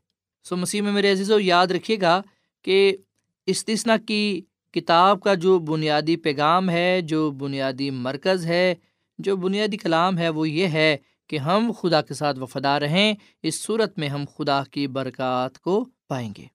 سو 0.43 0.57
مسیح 0.57 0.81
میں 0.81 0.91
میرے 0.91 1.11
عزیز 1.11 1.31
و 1.31 1.39
یاد 1.39 1.67
رکھیے 1.67 1.97
گا 2.01 2.21
کہ 2.63 2.97
استثنا 3.45 3.97
کی 3.97 4.41
کتاب 4.71 5.21
کا 5.21 5.33
جو 5.33 5.59
بنیادی 5.59 6.15
پیغام 6.15 6.69
ہے، 6.69 7.01
جو 7.01 7.31
بنیادی 7.31 7.89
مرکز 7.89 8.45
ہے، 8.45 8.75
جو 9.19 9.35
بنیادی 9.35 9.77
کلام 9.77 10.17
ہے، 10.17 10.29
وہ 10.29 10.49
یہ 10.49 10.67
ہے 10.67 10.97
کہ 11.27 11.37
ہم 11.37 11.71
خدا 11.79 12.01
کے 12.01 12.13
ساتھ 12.13 12.39
وفادہ 12.39 12.67
رہیں، 12.67 13.13
اس 13.43 13.61
صورت 13.61 13.97
میں 13.99 14.09
ہم 14.09 14.23
خدا 14.37 14.61
کی 14.71 14.87
برکات 14.87 15.59
کو 15.59 15.85
پائیں 16.07 16.33
گے۔ 16.37 16.45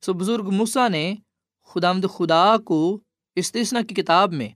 سو 0.00 0.12
بزرگ 0.12 0.50
مسا 0.50 0.88
نے 0.88 1.14
خدا 1.68 1.92
مد 1.92 2.04
خدا 2.14 2.56
کو 2.64 3.00
استثنا 3.36 3.82
کی 3.82 3.94
کتاب 3.94 4.32
میں 4.32 4.48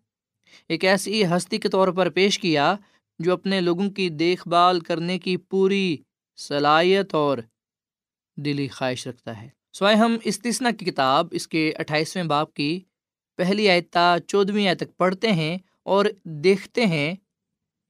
ایک 0.68 0.85
ایسی 0.85 1.25
ہستی 1.26 1.58
کے 1.58 1.68
طور 1.68 1.88
پر 1.88 2.11
پیش 2.11 2.38
کیا 2.38 2.76
جو 3.18 3.32
اپنے 3.32 3.60
لوگوں 3.60 3.90
کی 3.90 4.08
دیکھ 4.08 4.48
بھال 4.48 4.80
کرنے 4.80 5.18
کی 5.18 5.37
پوری 5.37 5.96
صلاحیت 6.37 7.14
اور 7.14 7.38
دلی 8.37 8.68
خواہش 8.68 9.06
رکھتا 9.06 9.42
ہے۔ 9.42 9.48
سوائے 9.72 9.96
ہم 9.96 10.16
استثنا 10.25 10.70
کی 10.70 10.84
کتاب 10.84 11.26
اس 11.30 11.48
کے 11.48 11.72
اٹھائیسویں 11.78 12.25
باپ 12.25 12.54
کی 12.54 12.80
پہلی 13.37 13.70
آیتا 13.70 14.16
چودھویں 14.26 14.66
آیت 14.68 14.78
تک 14.78 14.96
پڑھتے 14.96 15.32
ہیں 15.32 15.58
اور 15.82 16.04
دیکھتے 16.25 16.87
ہیں 16.87 17.14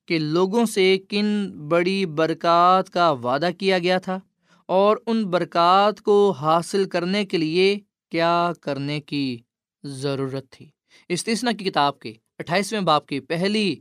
کہ 0.08 0.18
لوگوں 0.18 0.66
سے 0.66 0.98
کن 0.98 1.50
بڑی 1.68 2.06
برکات 2.06 2.90
کا 2.90 3.10
وعدہ 3.10 3.50
کیا 3.58 3.78
گیا 3.78 3.98
تھا 3.98 4.20
اور 4.66 4.96
ان 5.06 5.24
برکات 5.24 6.00
کو 6.00 6.30
حاصل 6.30 6.88
کرنے 6.88 7.24
کے 7.24 7.38
لیے 7.38 7.78
کیا 8.10 8.52
کرنے 8.60 9.00
کی 9.00 9.38
ضرورت 9.82 10.50
تھی۔ 10.50 10.66
استثنا 11.08 11.52
کی 11.52 11.64
کتاب 11.64 11.98
کے 11.98 12.12
اٹھائیسویں 12.38 12.80
باپ 12.80 13.06
کی 13.06 13.20
پہلی 13.20 13.76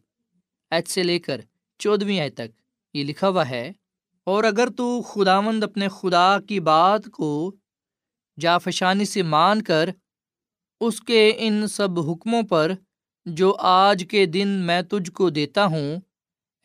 ایت 0.71 0.87
سے 0.87 1.03
لے 1.03 1.17
کر 1.19 1.41
چودھویں 1.79 2.19
آیت 2.19 2.35
تک 2.35 2.51
یہ 2.93 3.03
لکھا 3.03 3.27
ہوا 3.29 3.47
ہے، 3.49 3.71
اور 4.27 4.43
اگر 4.43 4.69
تو 4.77 4.85
خداوند 5.01 5.63
اپنے 5.63 5.87
خدا 5.89 6.27
کی 6.39 6.59
بات 6.59 7.05
کو 7.13 7.29
جافشانی 8.37 9.05
سے 9.05 9.21
مان 9.25 9.61
کر 9.61 9.89
اس 10.81 10.99
کے 11.01 11.21
ان 11.37 11.67
سب 11.67 11.99
حکموں 12.09 12.41
پر 12.43 12.71
جو 13.25 13.55
آج 13.69 14.05
کے 14.09 14.25
دن 14.25 14.47
میں 14.67 14.81
تجھ 14.81 15.11
کو 15.11 15.29
دیتا 15.29 15.65
ہوں 15.65 15.99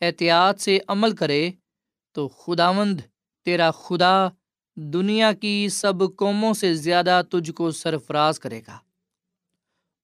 احتیاط 0.01 0.59
سے 0.61 0.77
عمل 0.87 1.15
کرے، 1.15 1.49
تو 2.15 2.27
خداوند 2.27 2.99
تیرا 3.45 3.69
خدا 3.77 4.15
دنیا 4.77 5.31
کی 5.33 5.67
سب 5.71 6.03
قوموں 6.17 6.53
سے 6.53 6.73
زیادہ 6.75 7.21
تجھ 7.31 7.51
کو 7.51 7.71
سرفراز 7.71 8.39
کرے 8.39 8.61
گا۔ 8.67 8.77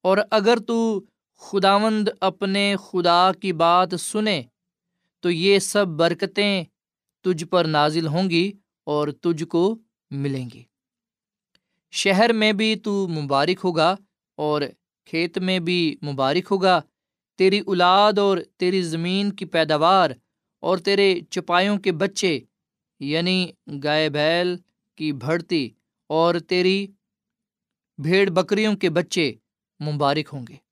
اور 0.05 0.17
اگر 0.31 0.57
تو 0.67 0.77
خداوند 1.41 2.09
اپنے 2.21 2.75
خدا 2.83 3.31
کی 3.41 3.53
بات 3.53 3.89
سنے، 3.99 4.41
تو 5.19 5.31
یہ 5.31 5.59
سب 5.59 5.87
برکتیں 5.87 6.63
تجھ 7.25 7.45
پر 7.45 7.65
نازل 7.65 8.07
ہوں 8.07 8.29
گی 8.29 8.51
اور 8.83 9.07
تجھ 9.07 9.43
کو 9.43 9.77
ملیں 10.11 10.49
گی۔ 10.53 10.63
شہر 11.91 12.33
میں 12.33 12.51
بھی 12.53 12.75
تو 12.75 13.07
مبارک 13.07 13.59
ہوگا 13.63 13.95
اور 14.37 14.61
کھیت 15.05 15.37
میں 15.37 15.59
بھی 15.59 15.95
مبارک 16.03 16.51
ہوگا۔ 16.51 16.79
تیری 17.39 17.59
اولاد 17.59 18.17
اور 18.17 18.37
تیری 18.57 18.81
زمین 18.81 19.31
کی 19.31 19.45
پیداوار 19.45 20.09
اور 20.63 20.77
تیرے 20.77 21.19
چپایوں 21.29 21.77
کے 21.77 21.91
بچے 21.91 22.39
یعنی 22.99 23.51
گائے 23.83 24.09
بیل 24.09 24.55
کی 24.95 25.11
بڑھتی 25.11 25.69
اور 26.09 26.35
تیری 26.47 26.87
بھیڑ 27.97 28.29
بکریوں 28.29 28.75
کے 28.75 28.89
بچے 28.89 29.33
مبارک 29.79 30.29
ہوں 30.33 30.45
گے۔ 30.47 30.68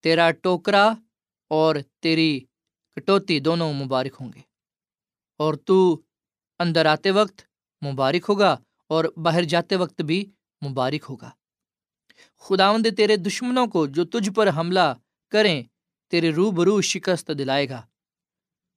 تیرا 0.00 0.30
ٹوکرا 0.30 0.92
اور 1.48 1.76
تیری 2.00 2.40
کٹوتی 2.96 3.40
دونوں 3.40 3.72
مبارک 3.72 4.16
ہوں 4.20 4.32
گے۔ 4.32 4.40
اور 5.38 5.54
تو 5.54 6.00
اندر 6.58 6.86
آتے 6.86 7.10
وقت 7.10 7.42
مبارک 7.86 8.26
ہوگا 8.28 8.56
اور 8.88 9.04
باہر 9.16 9.42
جاتے 9.42 9.76
وقت 9.76 10.02
بھی 10.02 10.30
مبارک 10.68 11.06
ہوگا۔ 11.08 11.30
خداوند 12.38 12.86
تیرے 12.96 13.16
دشمنوں 13.16 13.66
کو 13.66 13.86
جو 13.86 14.04
تجھ 14.04 14.30
پر 14.30 14.50
حملہ 14.56 14.94
کریں، 15.30 15.62
تیرے 16.10 16.30
رو 16.30 16.50
برو 16.50 16.80
شکست 16.80 17.30
دلائے 17.38 17.68
گا۔ 17.68 17.82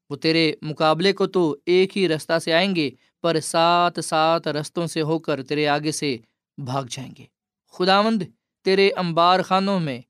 وہ 0.10 0.15
تیرے 0.15 0.53
مقابلے 0.62 1.13
کو 1.13 1.27
تو 1.27 1.57
ایک 1.65 1.97
ہی 1.97 2.07
رستہ 2.07 2.39
سے 2.39 2.53
آئیں 2.53 2.75
گے، 2.75 2.89
پر 3.21 3.39
سات 3.39 4.05
سات 4.05 4.47
رستوں 4.47 4.88
سے 4.88 5.01
ہو 5.01 5.19
کر 5.19 5.43
تیرے 5.43 5.67
آگے 5.67 5.91
سے 5.91 6.17
بھاگ 6.57 6.84
جائیں 6.89 7.12
گے۔ 7.17 7.25
خداوند 7.67 8.21
تیرے 8.63 8.89
امبار 8.89 9.41
خانوں 9.41 9.79
میں 9.79 10.01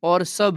اور 0.00 0.20
سب 0.20 0.50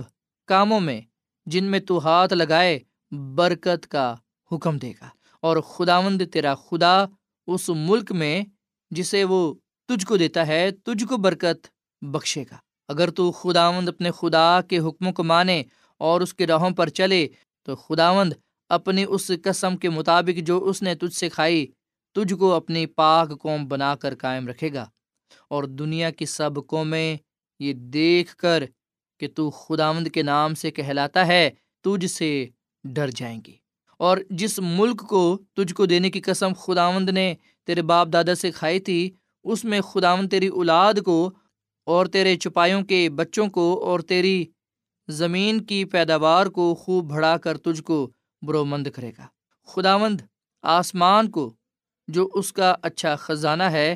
کاموں 0.48 0.80
میں 0.80 1.02
جن 1.46 1.64
میں 1.64 1.80
تو 1.80 2.08
ہاتھ 2.08 2.34
لگائے 2.34 2.80
برکت 3.12 3.88
کا 3.88 4.16
حکم 4.52 4.78
دے 4.78 4.92
گا۔ 5.02 5.10
اور 5.42 5.58
خداوند 5.58 6.22
تیرا 6.34 6.56
خدا 6.56 7.06
اس 7.48 7.70
ملک 7.70 8.12
میں 8.12 8.44
جسے 8.92 9.24
وہ 9.24 9.54
تجھ 9.88 10.06
کو 10.06 10.18
دیتا 10.18 10.48
ہے، 10.48 10.72
تجھ 10.72 11.06
کو 11.06 11.18
برکت 11.18 11.68
بخشے 12.02 12.44
گا۔ 12.52 12.56
اگر 12.88 13.10
تو 13.10 13.32
خداوند 13.32 13.90
اپنے 13.90 14.12
خدا 14.12 14.62
کے 14.62 14.80
حکموں 14.80 15.12
کو 15.12 15.24
مانے 15.24 15.64
اور 15.98 16.22
اس 16.22 16.34
کے 16.34 16.48
راہوں 16.48 16.70
پر 16.70 16.90
چلے، 16.90 17.28
تو 17.64 17.76
خداوند 17.76 18.34
اپنی 18.70 19.06
اس 19.08 19.32
قسم 19.44 19.78
کے 19.78 19.90
مطابق 19.90 20.38
جو 20.38 20.64
اس 20.64 20.82
نے 20.82 20.96
تجھ 20.96 21.14
سے 21.14 21.30
کھائی، 21.30 21.68
تجھ 22.14 22.34
کو 22.34 22.54
اپنی 22.54 22.86
پاک 22.86 23.40
قوم 23.40 23.68
بنا 23.68 23.96
کر 23.96 24.16
قائم 24.16 24.48
رکھے 24.48 24.74
گا۔ 24.74 24.86
اور 25.50 25.64
دنیا 25.64 26.12
کی 26.12 26.26
سب 26.26 26.52
قومیں 26.68 27.18
یہ 27.60 27.74
دیکھ 27.74 28.36
کر 28.36 28.64
کہ 29.24 29.28
تو 29.36 29.50
خداوند 29.50 30.08
کے 30.08 30.22
نام 30.24 30.54
سے 30.54 30.72
کہلاتا 30.72 31.26
ہے، 31.28 31.50
تجھ 31.86 32.06
سے 32.12 32.30
ڈر 32.84 33.10
جائیں 33.10 33.40
گی 33.48 33.56
اور 34.00 34.18
جس 34.30 34.60
ملک 34.60 35.02
کو 35.10 35.24
تجھ 35.56 35.74
کو 35.74 35.86
دینے 35.86 36.10
کی 36.10 36.22
قسم 36.22 36.54
خداوند 36.54 37.10
نے 37.10 37.34
تیرے 37.68 37.82
باپ 37.82 38.08
دادا 38.14 38.36
سے 38.36 38.52
کھائی 38.52 38.80
تھی، 38.80 39.02
اس 39.46 39.64
میں 39.66 39.82
خداوند 39.82 40.30
تیری 40.30 40.48
اولاد 40.48 40.94
کو 41.06 41.32
اور 41.88 42.06
تیرے 42.06 42.36
چپایوں 42.36 42.82
کے 42.82 43.10
بچوں 43.10 43.48
کو 43.48 43.66
اور 43.86 44.00
تیری 44.00 44.46
زمین 45.08 45.64
کی 45.64 45.86
پیداوار 45.86 46.46
کو 46.46 46.76
خوب 46.76 47.10
بڑھا 47.14 47.38
کر 47.38 47.58
تجھ 47.58 47.82
کو 47.82 48.12
برومند 48.42 48.88
کرے 48.88 49.12
گا۔ 49.18 49.28
خداوند 49.68 50.22
آسمان 50.64 51.32
کو، 51.32 51.54
جو 52.08 52.30
اس 52.34 52.54
کا 52.54 52.76
اچھا 52.82 53.16
خزانہ 53.16 53.64
ہے، 53.64 53.96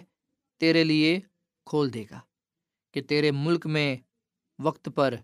تیرے 0.62 0.84
لیے 0.84 1.20
کھول 1.68 1.94
دے 1.94 2.04
گا 2.12 2.20
کہ 2.94 3.02
تیرے 3.02 3.32
ملک 3.32 3.66
میں 3.68 3.96
وقت 4.60 4.90
پر 4.96 5.16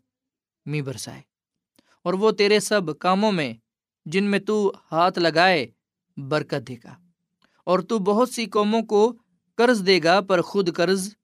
می 0.66 0.82
برسائے۔ 0.82 1.22
اور 2.04 2.14
وہ 2.14 2.32
تیرے 2.32 2.60
سب 2.60 3.00
کاموں 3.00 3.32
میں 3.32 3.54
جن 4.06 4.24
میں 4.24 4.40
تو 4.40 4.74
ہاتھ 4.92 5.20
لگائے 5.20 5.68
برکت 6.18 6.68
دے 6.68 6.76
گا۔ 6.84 6.96
اور 7.66 7.80
تو 7.80 8.00
بہت 8.00 8.30
سی 8.30 8.46
قوموں 8.46 8.82
کو 8.82 9.14
قرض 9.56 9.86
دے 9.86 10.00
گا 10.04 10.22
پر 10.22 10.42
خود 10.42 10.76
قرض 10.76 11.16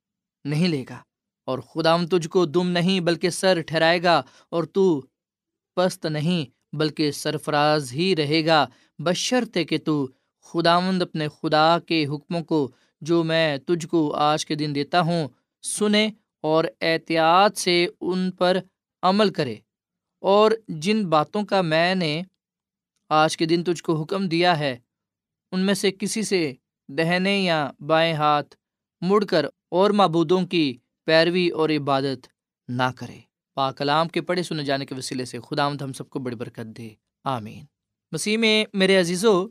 نہیں 0.46 0.68
لے 0.68 0.86
گا۔ 0.90 0.98
اور 1.46 1.60
خداوند 1.60 2.10
تجھ 2.10 2.28
کو 2.28 2.46
دم 2.46 2.68
نہیں 2.70 3.00
بلکہ 3.00 3.30
سر 3.30 3.62
ٹھہرائے 3.62 4.04
گا۔ 4.04 4.22
اور 4.50 4.64
تو 4.64 5.02
پست 5.76 6.06
نہیں 6.06 6.76
بلکہ 6.76 7.12
سرفراز 7.12 7.94
ہی 7.94 8.16
رہے 8.16 8.46
گا۔ 8.46 8.66
بشرط 9.00 9.58
کہ 9.70 9.78
تو 9.78 10.08
خداوند 10.42 11.02
اپنے 11.02 11.28
خدا 11.28 11.78
کے 11.80 12.06
حکموں 12.06 12.44
کو 12.44 12.72
جو 13.02 13.24
میں 13.24 13.58
تجھ 13.58 13.88
کو 13.88 14.14
آج 14.14 14.46
کے 14.46 14.56
دن 14.56 14.72
دیتا 14.76 15.02
ہوں 15.02 15.28
سنے 15.62 16.10
اور 16.42 16.64
احتیاط 16.82 17.58
سے 17.58 17.88
ان 18.02 18.32
پر 18.32 18.58
عمل 19.02 19.34
کرے۔ 19.34 19.56
اور 20.22 20.52
جن 20.68 21.10
باتوں 21.10 21.44
کا 21.44 21.62
میں 21.62 21.96
نے 21.96 22.22
آج 23.10 23.38
کے 23.38 23.46
دن 23.46 23.64
تجھ 23.64 23.84
کو 23.84 24.02
حکم 24.02 24.28
دیا 24.28 24.60
ہے، 24.60 24.78
ان 25.52 25.60
میں 25.60 25.74
سے 25.74 25.92
کسی 25.92 26.24
سے 26.24 26.54
دہنے 26.88 27.40
یا 27.40 27.72
بائیں 27.80 28.14
ہاتھ 28.14 28.56
مڑ 29.02 29.26
کر 29.26 29.46
اور 29.72 29.90
معبودوں 29.90 30.42
کی 30.46 30.78
پیروی 31.06 31.50
اور 31.50 31.70
عبادت 31.70 32.28
نہ 32.68 32.84
کرے۔ 32.96 33.20
پا 33.56 33.72
کلام 33.72 34.08
کے 34.08 34.22
پڑھے 34.22 34.44
سنے 34.44 34.64
جانے 34.64 34.86
کے 34.86 34.96
وسیلے 34.96 35.26
سے 35.26 35.40
خدا 35.40 35.64
آمد 35.64 35.82
ہم 35.82 35.94
سب 35.94 36.10
کو 36.10 36.20
بڑی 36.20 36.36
برکت 36.36 36.78
دے۔ 36.78 36.90
آمین۔ 37.24 37.66
مسیح 38.12 38.38
میں 38.38 38.66
میرے 38.74 39.00
عزیزو، 39.00 39.48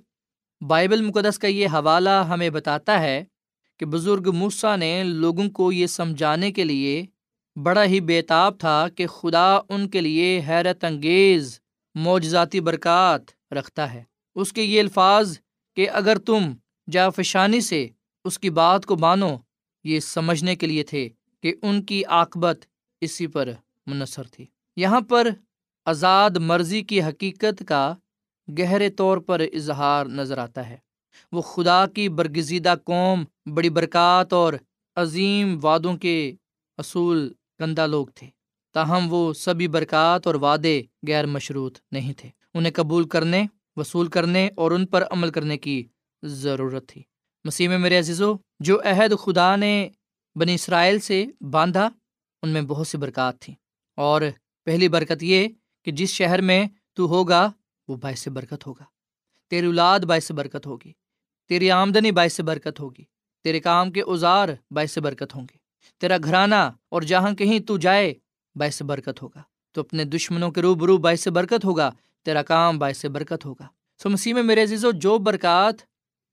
بائبل 0.69 1.03
مقدس 1.03 1.39
کا 1.39 1.49
یہ 1.49 1.69
حوالہ 1.69 2.25
ہمیں 2.29 2.51
بتاتا 2.51 3.01
ہے 3.01 3.25
کہ 3.79 3.87
بزرگ 3.87 4.31
موسا 4.35 4.77
نے 4.77 5.03
لوگوں 5.05 5.51
کو 5.51 5.73
یہ 5.73 5.87
سمجھانے 5.87 6.53
کے 6.53 6.65
لیے 6.65 7.05
بڑا 7.63 7.85
ہی 7.85 8.01
بےتاب 8.01 8.61
تھا 8.61 8.89
کہ 8.89 9.07
خدا 9.07 9.59
ان 9.69 9.89
کے 9.89 10.01
لیے 10.01 10.43
حیرت 10.49 10.85
انگیز 10.85 11.61
معجزاتی 11.95 12.61
برکات 12.61 13.53
رکھتا 13.53 13.95
ہے۔ 13.95 14.03
اس 14.35 14.53
کے 14.53 14.63
یہ 14.63 14.81
الفاظ 14.81 15.39
کہ 15.77 15.91
اگر 15.91 16.19
تم 16.19 16.53
جافشانی 16.91 17.61
سے 17.61 17.89
اس 18.25 18.39
کی 18.39 18.51
بات 18.51 18.87
کو 18.87 18.97
مانو، 18.97 19.37
یہ 19.85 20.01
سمجھنے 20.01 20.57
کے 20.57 20.67
لیے 20.67 20.83
تھے 20.83 21.09
کہ 21.43 21.55
ان 21.63 21.83
کی 21.83 22.05
آکبت 22.05 22.61
اسی 23.01 23.27
پر 23.27 23.49
منحصر 23.87 24.23
تھی۔ 24.23 24.47
یہاں 24.77 25.01
پر 25.01 25.29
آزاد 25.85 26.31
مرضی 26.31 26.83
کی 26.83 27.03
حقیقت 27.03 27.63
کا 27.69 27.95
گہرے 28.59 28.91
طور 28.91 29.19
پر 29.19 29.41
اظہار 29.41 30.07
نظر 30.07 30.39
آتا 30.39 30.69
ہے۔ 30.69 30.77
وہ 31.33 31.43
خدا 31.43 31.87
کی 31.87 32.09
برگزیدہ 32.09 32.75
قوم، 32.85 33.25
بڑی 33.55 33.71
برکات 33.71 34.33
اور 34.33 34.53
عظیم 34.97 35.59
وعدوں 35.63 35.97
کے 35.97 36.33
اصول 36.79 37.33
کندہ 37.59 37.87
لوگ 37.87 38.07
تھے، 38.15 38.27
تاہم 38.75 39.07
وہ 39.11 39.33
سبھی 39.33 39.69
برکات 39.69 40.27
اور 40.27 40.35
وعدے 40.35 40.83
غیر 41.09 41.27
مشروط 41.27 41.79
نہیں 41.93 42.13
تھے۔ 42.13 42.29
انہیں 42.55 42.73
قبول 42.77 43.09
کرنے، 43.09 43.47
وصول 43.77 44.07
کرنے 44.07 44.49
اور 44.57 44.71
ان 44.71 44.87
پر 44.87 45.05
عمل 45.11 45.31
کرنے 45.31 45.59
کی 45.59 45.87
ضرورت 46.23 46.89
تھی۔ 46.89 47.03
مسیح 47.45 47.69
میں 47.69 47.79
میرے 47.79 47.99
عزیزو، 47.99 48.35
جو 48.61 48.81
عہد 48.85 49.19
خدا 49.19 49.57
نے 49.57 49.89
بنی 50.35 50.55
اسرائیل 50.55 50.99
سے 50.99 51.27
باندھا، 51.41 51.89
ان 52.43 52.51
میں 52.51 52.63
بہت 52.63 52.87
سی 52.87 52.99
برکات 52.99 53.41
تھیں۔ 53.41 53.55
اور 53.97 54.23
پہلی 54.65 54.89
برکت 54.89 55.23
یہ 55.23 55.49
کہ 55.85 55.93
جس 55.93 56.11
شہر 56.11 56.41
میں 56.41 56.67
تو 56.93 57.07
ہوگا، 57.07 57.51
وہ 57.89 57.97
باعث 57.97 58.29
برکت 58.29 58.67
ہوگا۔ 58.67 58.85
تیری 59.51 59.67
اولاد 59.67 60.01
باعث 60.01 60.33
برکت 60.33 60.67
ہوگی۔ 60.67 60.93
تیری 61.49 61.71
آمدنی 61.71 62.11
باعث 62.11 62.41
برکت 62.41 62.81
ہوگی۔ 62.81 63.05
تیرے 63.45 63.61
کام 63.61 63.91
کے 63.91 64.01
اوزار 64.01 64.49
باعث 64.71 64.99
برکت 64.99 65.35
ہوں 65.35 65.43
گے۔ 65.43 65.57
تیرا 66.01 66.17
گھرانہ 66.25 66.71
اور 66.89 67.03
جہاں 67.03 67.33
کہیں 67.33 67.59
تو 67.61 67.77
جائے 67.77 68.15
باعث 68.55 68.83
برکت 68.83 69.23
ہوگا۔ 69.23 69.43
تو 69.73 69.81
اپنے 69.81 70.05
دشمنوں 70.05 70.51
کے 70.51 70.63
روبرو 70.63 70.97
باعث 70.97 71.29
برکت 71.29 71.65
ہوگا، 71.65 71.91
تیرا 72.25 72.43
کام 72.43 72.79
باعث 72.79 73.07
برکت 73.07 73.45
ہوگا۔ 73.45 73.67
سو 74.03 74.11
مسیح 74.11 74.35
میں 74.35 74.43
میرے 74.43 74.63
عزیز 74.63 74.85
و 74.85 74.91
جو 74.91 75.19
برکات 75.19 75.75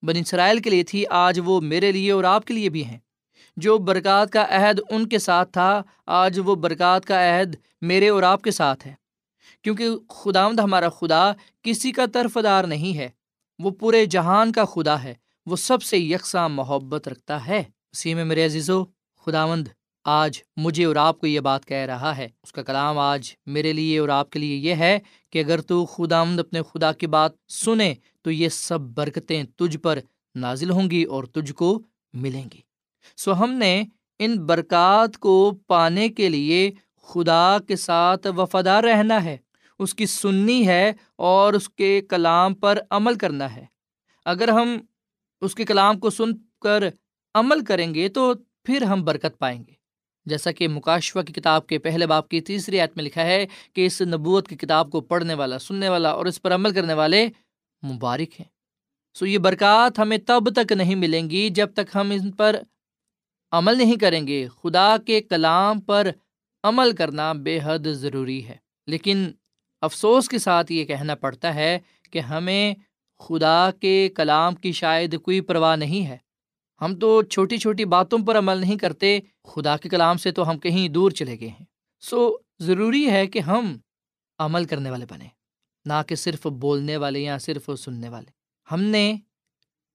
بن 0.05 0.15
اسرائیل 0.17 0.59
کے 0.59 0.69
لیے 0.69 0.83
تھی، 0.83 1.03
آج 1.09 1.39
وہ 1.45 1.61
میرے 1.61 1.91
لیے 1.91 2.11
اور 2.11 2.23
آپ 2.23 2.45
کے 2.45 2.53
لیے 2.53 2.69
بھی 2.69 2.85
ہیں۔ 2.85 2.97
جو 3.57 3.77
برکات 3.77 4.31
کا 4.31 4.45
عہد 4.49 4.79
ان 4.89 5.09
کے 5.09 5.19
ساتھ 5.19 5.51
تھا، 5.51 5.81
آج 6.05 6.39
وہ 6.45 6.55
برکات 6.55 7.05
کا 7.05 7.39
عہد 7.39 7.55
میرے 7.81 8.09
اور 8.09 8.23
آپ 8.23 8.41
کے 8.41 8.51
ساتھ 8.51 8.87
ہے۔ 8.87 8.93
کیونکہ 9.61 9.89
خداوند 10.09 10.59
ہمارا 10.59 10.89
خدا 10.89 11.31
کسی 11.61 11.91
کا 11.91 12.05
طرف 12.13 12.37
دار 12.43 12.63
نہیں 12.63 12.97
ہے۔ 12.97 13.09
وہ 13.59 13.71
پورے 13.71 14.05
جہان 14.05 14.51
کا 14.51 14.65
خدا 14.65 15.03
ہے، 15.03 15.13
وہ 15.45 15.55
سب 15.55 15.83
سے 15.83 15.97
یکساں 15.97 16.49
محبت 16.49 17.07
رکھتا 17.07 17.47
ہے۔ 17.47 17.63
اسی 17.91 18.13
میں 18.13 18.25
میرے 18.25 18.45
عزیزو، 18.45 18.83
خداوند 19.25 19.67
آج 20.05 20.39
مجھے 20.57 20.85
اور 20.85 20.95
آپ 20.95 21.19
کو 21.19 21.27
یہ 21.27 21.39
بات 21.39 21.65
کہہ 21.65 21.77
رہا 21.77 22.17
ہے۔ 22.17 22.27
اس 22.43 22.51
کا 22.51 22.63
کلام 22.63 22.97
آج 22.97 23.33
میرے 23.45 23.73
لیے 23.73 23.99
اور 23.99 24.09
آپ 24.09 24.29
کے 24.29 24.39
لیے 24.39 24.55
یہ 24.55 24.75
ہے 24.75 24.99
کہ 25.29 25.39
اگر 25.39 25.61
تو 25.61 25.85
خداوند 25.85 26.39
اپنے 26.39 26.61
خدا 26.61 26.91
کی 26.91 27.07
بات 27.07 27.31
سنے، 27.49 27.93
تو 28.21 28.31
یہ 28.31 28.49
سب 28.49 28.81
برکتیں 28.81 29.43
تجھ 29.43 29.77
پر 29.77 29.99
نازل 30.35 30.69
ہوں 30.69 30.91
گی 30.91 31.03
اور 31.03 31.23
تجھ 31.23 31.53
کو 31.53 31.81
ملیں 32.13 32.43
گی۔ 32.53 32.59
سو 33.17 33.43
ہم 33.43 33.51
نے 33.51 33.83
ان 34.19 34.45
برکات 34.45 35.17
کو 35.17 35.53
پانے 35.67 36.09
کے 36.09 36.29
لیے 36.29 36.71
خدا 37.03 37.57
کے 37.67 37.75
ساتھ 37.75 38.27
وفادار 38.37 38.83
رہنا 38.83 39.23
ہے۔ 39.23 39.37
اس 39.79 39.95
کی 39.95 40.05
سننی 40.05 40.67
ہے 40.67 40.93
اور 41.15 41.53
اس 41.53 41.69
کے 41.69 42.01
کلام 42.01 42.53
پر 42.53 42.79
عمل 42.89 43.15
کرنا 43.15 43.55
ہے۔ 43.55 43.65
اگر 44.25 44.47
ہم 44.47 44.77
اس 45.41 45.55
کے 45.55 45.65
کلام 45.65 45.99
کو 45.99 46.09
سن 46.09 46.37
کر 46.61 46.83
عمل 47.33 47.65
کریں 47.65 47.93
گے 47.93 48.09
تو 48.09 48.33
پھر 48.63 48.81
ہم 48.81 49.03
برکت 49.03 49.39
پائیں 49.39 49.63
گے۔ 49.67 49.73
جیسا 50.25 50.51
کہ 50.51 50.67
مکاشفہ 50.67 51.19
کی 51.19 51.33
کتاب 51.33 51.67
کے 51.67 51.79
پہلے 51.79 52.07
باپ 52.07 52.29
کی 52.29 52.41
تیسری 52.41 52.79
عید 52.79 52.89
میں 52.95 53.03
لکھا 53.03 53.23
ہے 53.23 53.45
کہ 53.73 53.85
اس 53.85 54.01
نبوت 54.01 54.47
کی 54.47 54.55
کتاب 54.55 54.91
کو 54.91 55.01
پڑھنے 55.01 55.33
والا، 55.33 55.59
سننے 55.59 55.89
والا 55.89 56.09
اور 56.09 56.25
اس 56.25 56.41
پر 56.41 56.55
عمل 56.55 56.73
کرنے 56.73 56.93
والے 56.93 57.27
مبارک 57.83 58.41
ہیں۔ 58.41 58.47
سو 59.13 59.25
یہ 59.25 59.37
برکات 59.37 59.99
ہمیں 59.99 60.17
تب 60.17 60.53
تک 60.53 60.71
نہیں 60.71 60.95
ملیں 60.95 61.29
گی 61.29 61.49
جب 61.49 61.73
تک 61.73 61.95
ہم 61.95 62.11
ان 62.11 62.31
پر 62.31 62.55
عمل 63.51 63.77
نہیں 63.77 63.95
کریں 63.95 64.27
گے۔ 64.27 64.47
خدا 64.61 64.95
کے 65.05 65.21
کلام 65.21 65.81
پر 65.81 66.07
عمل 66.63 66.95
کرنا 66.95 67.33
بے 67.33 67.59
حد 67.63 67.87
ضروری 67.87 68.47
ہے۔ 68.47 68.55
لیکن 68.87 69.31
افسوس 69.85 70.29
کے 70.29 70.37
ساتھ 70.37 70.71
یہ 70.71 70.85
کہنا 70.85 71.15
پڑتا 71.15 71.55
ہے 71.55 71.79
کہ 72.11 72.19
ہمیں 72.19 72.73
خدا 73.19 73.69
کے 73.79 74.09
کلام 74.15 74.55
کی 74.55 74.71
شاید 74.71 75.21
کوئی 75.21 75.41
پرواہ 75.41 75.75
نہیں 75.75 76.05
ہے۔ 76.07 76.17
ہم 76.81 76.95
تو 76.95 77.21
چھوٹی 77.23 77.57
چھوٹی 77.57 77.85
باتوں 77.85 78.19
پر 78.27 78.37
عمل 78.37 78.57
نہیں 78.57 78.77
کرتے، 78.77 79.19
خدا 79.43 79.77
کے 79.77 79.89
کلام 79.89 80.17
سے 80.17 80.31
تو 80.31 80.49
ہم 80.49 80.59
کہیں 80.59 80.87
دور 80.89 81.11
چلے 81.11 81.39
گئے 81.39 81.47
ہیں۔ 81.47 81.65
سو 82.01 82.37
ضروری 82.59 83.09
ہے 83.09 83.27
کہ 83.27 83.39
ہم 83.39 83.77
عمل 84.39 84.65
کرنے 84.65 84.89
والے 84.89 85.05
بنے 85.09 85.27
نہ 85.85 86.01
کہ 86.07 86.15
صرف 86.15 86.47
بولنے 86.47 86.97
والے 86.97 87.19
یا 87.19 87.37
صرف 87.37 87.69
سننے 87.79 88.09
والے۔ 88.09 88.31
ہم 88.71 88.81
نے 88.81 89.15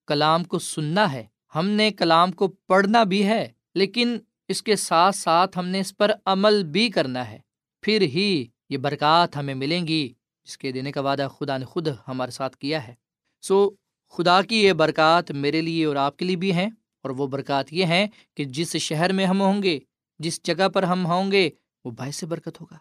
کلام 0.06 0.44
کو 0.44 0.58
سننا 0.58 1.12
ہے، 1.12 1.26
ہم 1.54 1.68
نے 1.68 1.90
کلام 1.90 2.32
کو 2.32 2.48
پڑھنا 2.48 3.02
بھی 3.04 3.26
ہے، 3.26 3.48
لیکن 3.74 4.18
اس 4.48 4.62
کے 4.62 4.76
ساتھ 4.76 5.16
ساتھ 5.16 5.58
ہم 5.58 5.66
نے 5.66 5.80
اس 5.80 5.96
پر 5.96 6.10
عمل 6.26 6.64
بھی 6.64 6.88
کرنا 6.88 7.30
ہے۔ 7.30 7.38
پھر 7.82 8.00
ہی 8.02 8.46
یہ 8.70 8.78
برکات 8.78 9.36
ہمیں 9.36 9.54
ملیں 9.54 9.86
گی، 9.86 10.12
جس 10.44 10.58
کے 10.58 10.72
دینے 10.72 10.92
کا 10.92 11.00
وعدہ 11.00 11.28
خدا 11.38 11.56
نے 11.58 11.64
خود 11.64 11.88
ہمارے 12.08 12.30
ساتھ 12.30 12.56
کیا 12.56 12.88
ہے۔ 12.88 12.94
سو، 13.42 13.70
خدا 14.14 14.42
کی 14.42 14.62
یہ 14.64 14.72
برکات 14.72 15.30
میرے 15.30 15.60
لیے 15.60 15.84
اور 15.84 15.96
آپ 15.96 16.16
کے 16.16 16.24
لیے 16.24 16.36
بھی 16.36 16.52
ہیں، 16.52 16.68
اور 17.02 17.10
وہ 17.10 17.26
برکات 17.26 17.72
یہ 17.72 17.84
ہیں 17.84 18.06
کہ 18.34 18.44
جس 18.44 18.76
شہر 18.76 19.12
میں 19.12 19.26
ہم 19.26 19.40
ہوں 19.42 19.62
گے، 19.62 19.78
جس 20.18 20.42
جگہ 20.42 20.68
پر 20.68 20.82
ہم 20.82 21.06
ہوں 21.06 21.32
گے، 21.32 21.50
وہ 21.84 21.90
باعث 21.90 22.24
برکت 22.24 22.60
ہوگا۔ 22.60 22.76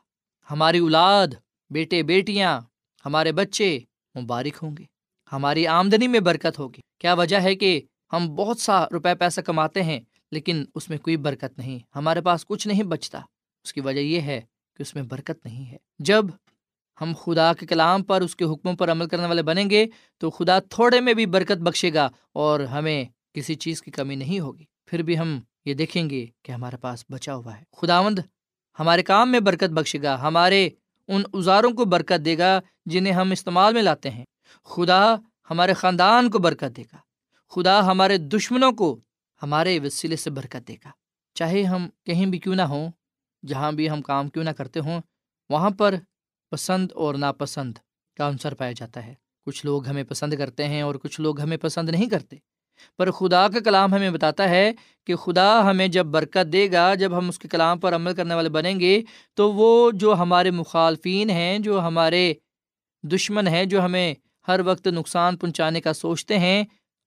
ہماری 0.51 0.77
اولاد، 0.77 1.27
بیٹے، 1.69 2.03
بیٹیاں، 2.03 2.59
ہمارے 3.05 3.31
بچے 3.31 3.79
مبارک 4.15 4.57
ہوں 4.61 4.75
گے۔ 4.77 4.83
ہماری 5.31 5.67
آمدنی 5.67 6.07
میں 6.07 6.19
برکت 6.19 6.59
ہوگی۔ 6.59 6.81
کیا 6.99 7.13
وجہ 7.13 7.37
ہے 7.37 7.55
کہ 7.55 7.81
ہم 8.13 8.27
بہت 8.35 8.59
سا 8.59 8.85
روپے، 8.85 9.15
پیسہ 9.15 9.41
کماتے 9.41 9.83
ہیں، 9.83 9.99
لیکن 10.31 10.63
اس 10.75 10.89
میں 10.89 10.97
کوئی 10.97 11.17
برکت 11.17 11.57
نہیں، 11.57 11.79
ہمارے 11.95 12.21
پاس 12.21 12.45
کچھ 12.45 12.67
نہیں 12.67 12.83
بچتا۔ 12.83 13.19
اس 13.65 13.73
کی 13.73 13.81
وجہ 13.81 13.99
یہ 13.99 14.21
ہے 14.21 14.41
کہ 14.79 14.81
اس 14.81 14.95
میں 14.95 15.03
برکت 15.03 15.45
نہیں 15.45 15.71
ہے۔ 15.71 15.77
جب 15.99 16.25
ہم 17.01 17.13
خدا 17.23 17.53
کے 17.53 17.65
کلام 17.65 18.03
پر، 18.03 18.21
اس 18.21 18.35
کے 18.35 18.45
حکموں 18.45 18.73
پر 18.73 18.91
عمل 18.91 19.07
کرنے 19.07 19.27
والے 19.27 19.43
بنیں 19.43 19.69
گے، 19.69 19.85
تو 20.17 20.29
خدا 20.29 20.59
تھوڑے 20.59 21.01
میں 21.01 21.13
بھی 21.13 21.25
برکت 21.25 21.57
بخشے 21.57 21.93
گا 21.93 22.09
اور 22.33 22.59
ہمیں 22.59 23.05
کسی 23.33 23.55
چیز 23.55 23.81
کی 23.81 23.91
کمی 23.91 24.15
نہیں 24.15 24.39
ہوگی۔ 24.39 24.65
پھر 24.85 25.01
بھی 25.01 25.19
ہم 25.19 25.39
یہ 25.65 25.73
دیکھیں 25.73 26.09
گے 26.09 26.25
کہ 26.43 26.51
ہمارے 26.51 26.77
پاس 26.77 27.05
بچا 27.09 27.35
ہوا 27.35 27.57
ہے۔ 27.57 27.63
خداوند 27.77 28.19
ہمارے 28.79 29.03
کام 29.03 29.31
میں 29.31 29.39
برکت 29.39 29.69
بخشے 29.69 30.01
گا، 30.01 30.21
ہمارے 30.21 30.69
ان 31.07 31.23
اوزاروں 31.33 31.71
کو 31.71 31.85
برکت 31.85 32.25
دے 32.25 32.37
گا 32.37 32.59
جنہیں 32.85 33.13
ہم 33.13 33.31
استعمال 33.31 33.73
میں 33.73 33.81
لاتے 33.81 34.09
ہیں۔ 34.09 34.25
خدا 34.63 35.15
ہمارے 35.49 35.73
خاندان 35.73 36.29
کو 36.29 36.39
برکت 36.39 36.77
دے 36.77 36.81
گا۔ 36.81 36.97
خدا 37.49 37.85
ہمارے 37.85 38.17
دشمنوں 38.17 38.71
کو 38.71 38.99
ہمارے 39.43 39.79
وسیلے 39.79 40.15
سے 40.15 40.29
برکت 40.29 40.67
دے 40.67 40.73
گا۔ 40.73 40.89
چاہے 41.33 41.63
ہم 41.63 41.89
کہیں 42.05 42.25
بھی 42.25 42.39
کیوں 42.39 42.55
نہ 42.55 42.61
ہوں 42.61 42.91
جہاں 43.47 43.71
بھی 43.71 43.89
ہم 43.89 44.01
کام 44.01 44.29
کیوں 44.29 44.43
نہ 44.43 44.49
کرتے 44.49 44.79
ہوں، 44.79 45.01
وہاں 45.49 45.69
پر 45.69 45.95
پسند 46.51 46.91
اور 46.95 47.15
ناپسند 47.15 47.77
کا 48.17 48.27
عنصر 48.27 48.53
پایا 48.53 48.71
جاتا 48.71 49.05
ہے۔ 49.05 49.13
کچھ 49.45 49.65
لوگ 49.65 49.87
ہمیں 49.87 50.03
پسند 50.03 50.33
کرتے 50.33 50.67
ہیں 50.67 50.81
اور 50.81 50.95
کچھ 50.95 51.21
لوگ 51.21 51.39
ہمیں 51.39 51.57
پسند 51.57 51.89
نہیں 51.89 52.09
کرتے۔ 52.09 52.35
پر 52.97 53.11
خدا 53.11 53.47
کا 53.47 53.59
کلام 53.59 53.93
ہمیں 53.93 54.09
بتاتا 54.09 54.49
ہے 54.49 54.71
کہ 55.07 55.15
خدا 55.15 55.69
ہمیں 55.69 55.87
جب 55.87 56.05
برکت 56.05 56.53
دے 56.53 56.71
گا، 56.71 56.95
جب 56.95 57.17
ہم 57.17 57.29
اس 57.29 57.39
کے 57.39 57.47
کلام 57.47 57.79
پر 57.79 57.95
عمل 57.95 58.13
کرنے 58.13 58.35
والے 58.35 58.49
بنیں 58.49 58.79
گے، 58.79 59.01
تو 59.33 59.53
وہ 59.53 59.91
جو 59.91 60.13
ہمارے 60.13 60.51
مخالفین 60.51 61.29
ہیں، 61.29 61.59
جو 61.59 61.81
ہمارے 61.81 62.33
دشمن 63.03 63.47
ہیں، 63.47 63.65
جو 63.65 63.85
ہمیں 63.85 64.13
ہر 64.47 64.59
وقت 64.65 64.87
نقصان 64.87 65.37
پہنچانے 65.37 65.81
کا 65.81 65.93
سوچتے 65.93 66.39
ہیں، 66.39 66.63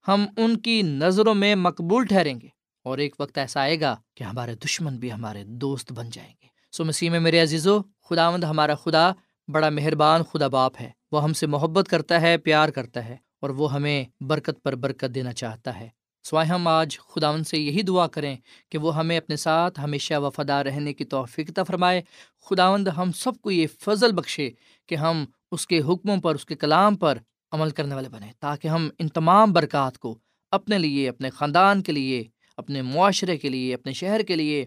ہم 0.07 0.25
ان 0.37 0.57
کی 0.59 0.81
نظروں 0.81 1.35
میں 1.35 1.55
مقبول 1.55 2.05
ٹھہریں 2.05 2.41
گے۔ 2.41 2.47
اور 2.83 2.97
ایک 2.97 3.15
وقت 3.19 3.37
ایسا 3.37 3.61
آئے 3.61 3.81
گا 3.81 3.95
کہ 4.15 4.23
ہمارے 4.23 4.55
دشمن 4.55 4.97
بھی 4.97 5.11
ہمارے 5.11 5.43
دوست 5.43 5.91
بن 5.91 6.09
جائیں 6.09 6.33
گے۔ 6.43 6.47
سو 6.71 6.85
مسیح 6.85 7.09
میں 7.09 7.19
میرے 7.19 7.39
عزیزو 7.39 7.81
خدا 7.81 8.29
مند 8.29 8.43
ہمارا 8.43 8.75
خدا، 8.75 9.11
بڑا 9.47 9.69
مہربان 9.69 10.23
خدا 10.23 10.47
باپ 10.47 10.81
ہے۔ 10.81 10.89
وہ 11.11 11.23
ہم 11.23 11.33
سے 11.33 11.47
محبت 11.47 11.87
کرتا 11.87 12.21
ہے، 12.21 12.37
پیار 12.37 12.69
کرتا 12.69 13.05
ہے 13.05 13.17
اور 13.41 13.49
وہ 13.49 13.73
ہمیں 13.73 14.05
برکت 14.21 14.63
پر 14.63 14.75
برکت 14.75 15.15
دینا 15.15 15.33
چاہتا 15.33 15.79
ہے۔ 15.79 15.89
سوائے 16.23 16.47
ہم 16.47 16.67
آج 16.67 16.99
خداون 16.99 17.43
سے 17.43 17.57
یہی 17.57 17.81
دعا 17.81 18.07
کریں 18.07 18.37
کہ 18.69 18.77
وہ 18.77 18.95
ہمیں 18.95 19.17
اپنے 19.17 19.35
ساتھ 19.35 19.79
ہمیشہ 19.79 20.13
وفادار 20.13 20.65
رہنے 20.65 20.93
کی 20.93 21.05
توفیق 21.05 21.59
فرمائے۔ 21.67 22.01
خداوند 22.49 22.87
ہم 22.87 23.11
سب 23.11 23.31
کو 23.41 23.51
یہ 23.51 23.67
فضل 23.81 24.11
بخشے 24.11 24.49
کہ 24.87 24.95
ہم 24.95 25.25
اس 25.51 25.67
کے 25.67 25.79
حکموں 25.79 26.17
پر، 26.17 26.35
اس 26.35 26.45
کے 26.45 26.55
کلام 26.55 26.95
پر 26.95 27.17
عمل 27.51 27.69
کرنے 27.69 27.95
والے 27.95 28.09
بنے 28.09 28.31
تاکہ 28.39 28.67
ہم 28.67 28.89
ان 28.99 29.07
تمام 29.07 29.53
برکات 29.53 29.97
کو 29.97 30.17
اپنے 30.51 30.77
لیے، 30.77 31.09
اپنے 31.09 31.29
خاندان 31.29 31.81
کے 31.81 31.91
لیے 31.91 32.23
اپنے 32.57 32.81
معاشرے 32.81 33.37
کے 33.37 33.49
لیے، 33.49 33.73
اپنے 33.73 33.93
شہر 33.93 34.21
کے 34.21 34.35
لیے، 34.35 34.65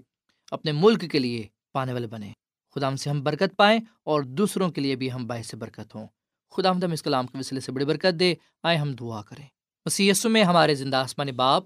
اپنے 0.51 0.73
ملک 0.73 1.11
کے 1.13 1.19
لیے 1.19 1.47
پانے 1.73 1.93
والے 1.93 2.07
بنے 2.07 2.33
خدا 2.75 2.89
ہم 2.89 2.97
سے 2.97 3.11
ہم 3.11 3.23
برکت 3.23 3.57
پائیں 3.57 3.81
اور 4.05 4.23
دوسروں 4.23 4.71
کے 4.71 4.81
لیے 4.81 4.97
بھی 4.97 5.13
ہم 5.13 5.27
باعث 5.27 5.55
برکت 5.55 5.95
ہوں۔ 5.95 6.07
خدا 6.51 6.71
ہم 6.71 6.93
اس 6.93 7.03
کلام 7.03 7.27
کے 7.27 7.39
وسیلے 7.39 7.61
سے 7.61 7.73
بڑی 7.73 7.85
برکت 7.85 8.21
دے۔ 8.21 8.35
آئے 8.63 8.77
ہم 8.77 8.93
دعا 8.93 9.23
کریں۔ 9.23 9.47
بس 9.87 10.25
میں 10.25 10.45
ہمارے 10.45 10.75
زندہ 10.75 10.97
آسمان 10.97 11.29
باپ، 11.37 11.65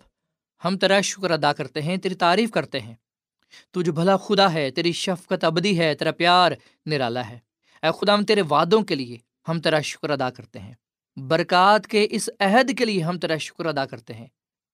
ہم 0.64 0.78
تیرا 0.78 1.00
شکر 1.00 1.30
ادا 1.30 1.52
کرتے 1.52 1.82
ہیں، 1.82 1.96
تیری 1.96 2.14
تعریف 2.14 2.50
کرتے 2.50 2.80
ہیں۔ 2.80 2.94
تو 3.70 3.82
جو 3.82 3.92
بھلا 3.92 4.16
خدا 4.16 4.52
ہے، 4.52 4.70
تیری 4.70 4.92
شفقت 4.92 5.44
ابدی 5.44 5.78
ہے، 5.78 5.94
تیرا 5.94 6.12
پیار 6.12 6.52
نرالا 6.86 7.28
ہے۔ 7.28 7.38
اے 7.82 7.88
خدا 8.00 8.14
ہم 8.14 8.24
تیرے 8.24 8.42
وعدوں 8.42 8.82
کے 8.82 8.94
لیے 8.94 9.18
ہم 9.48 9.60
تیرا 9.60 9.80
شکر 9.80 10.10
ادا 10.10 10.30
کرتے 10.30 10.58
ہیں۔ 10.58 10.74
برکات 11.16 11.86
کے 11.86 12.06
اس 12.10 12.30
عہد 12.40 12.78
کے 12.78 12.84
لیے 12.84 13.02
ہم 13.02 13.18
تیرا 13.18 13.36
شکر 13.36 13.66
ادا 13.66 13.86
کرتے 13.86 14.14
ہیں۔ 14.14 14.26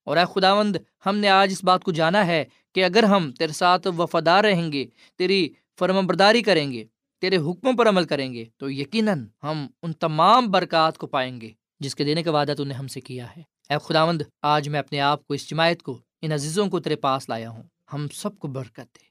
اور 0.06 0.16
اے 0.16 0.24
خداوند، 0.34 0.76
ہم 1.06 1.16
نے 1.16 1.28
آج 1.28 1.48
اس 1.52 1.64
بات 1.64 1.84
کو 1.84 1.92
جانا 1.92 2.26
ہے 2.26 2.44
کہ 2.74 2.84
اگر 2.84 3.02
ہم 3.02 3.32
تیرے 3.32 3.52
ساتھ 3.52 3.86
وفادار 3.98 4.44
رہیں 4.44 4.72
گے، 4.72 4.86
تیری 5.16 5.48
فرم 5.78 6.06
برداری 6.06 6.42
کریں 6.42 6.72
گے، 6.72 6.84
تیرے 7.20 7.36
حکموں 7.36 7.72
پر 7.72 7.88
عمل 7.88 8.04
کریں 8.04 8.34
گے، 8.34 8.44
تو 8.56 8.70
یقیناً 8.70 9.26
ہم 9.42 9.66
ان 9.82 9.92
تمام 9.92 10.50
برکات 10.50 10.98
کو 10.98 11.06
پائیں 11.06 11.40
گے 11.40 11.50
جس 11.80 11.94
کے 11.94 12.04
دینے 12.04 12.22
کا 12.22 12.30
وعدہ 12.30 12.54
تو 12.56 12.64
نے 12.64 12.74
ہم 12.74 12.86
سے 12.86 13.00
کیا 13.00 13.36
ہے۔ 13.36 13.42
اے 13.70 13.76
خداوند، 13.82 14.22
آج 14.42 14.68
میں 14.68 14.80
اپنے 14.80 15.00
آپ 15.00 15.26
کو، 15.26 15.34
اس 15.34 15.50
جماعت 15.50 15.82
کو، 15.82 16.00
ان 16.22 16.32
عزیزوں 16.32 16.66
کو 16.66 16.80
تیرے 16.80 16.96
پاس 16.96 17.28
لایا 17.28 17.50
ہوں۔ 17.50 17.62
ہم 17.92 18.06
سب 18.08 18.38
کو 18.38 18.48
برکت 18.48 18.76
دے۔ 18.76 19.04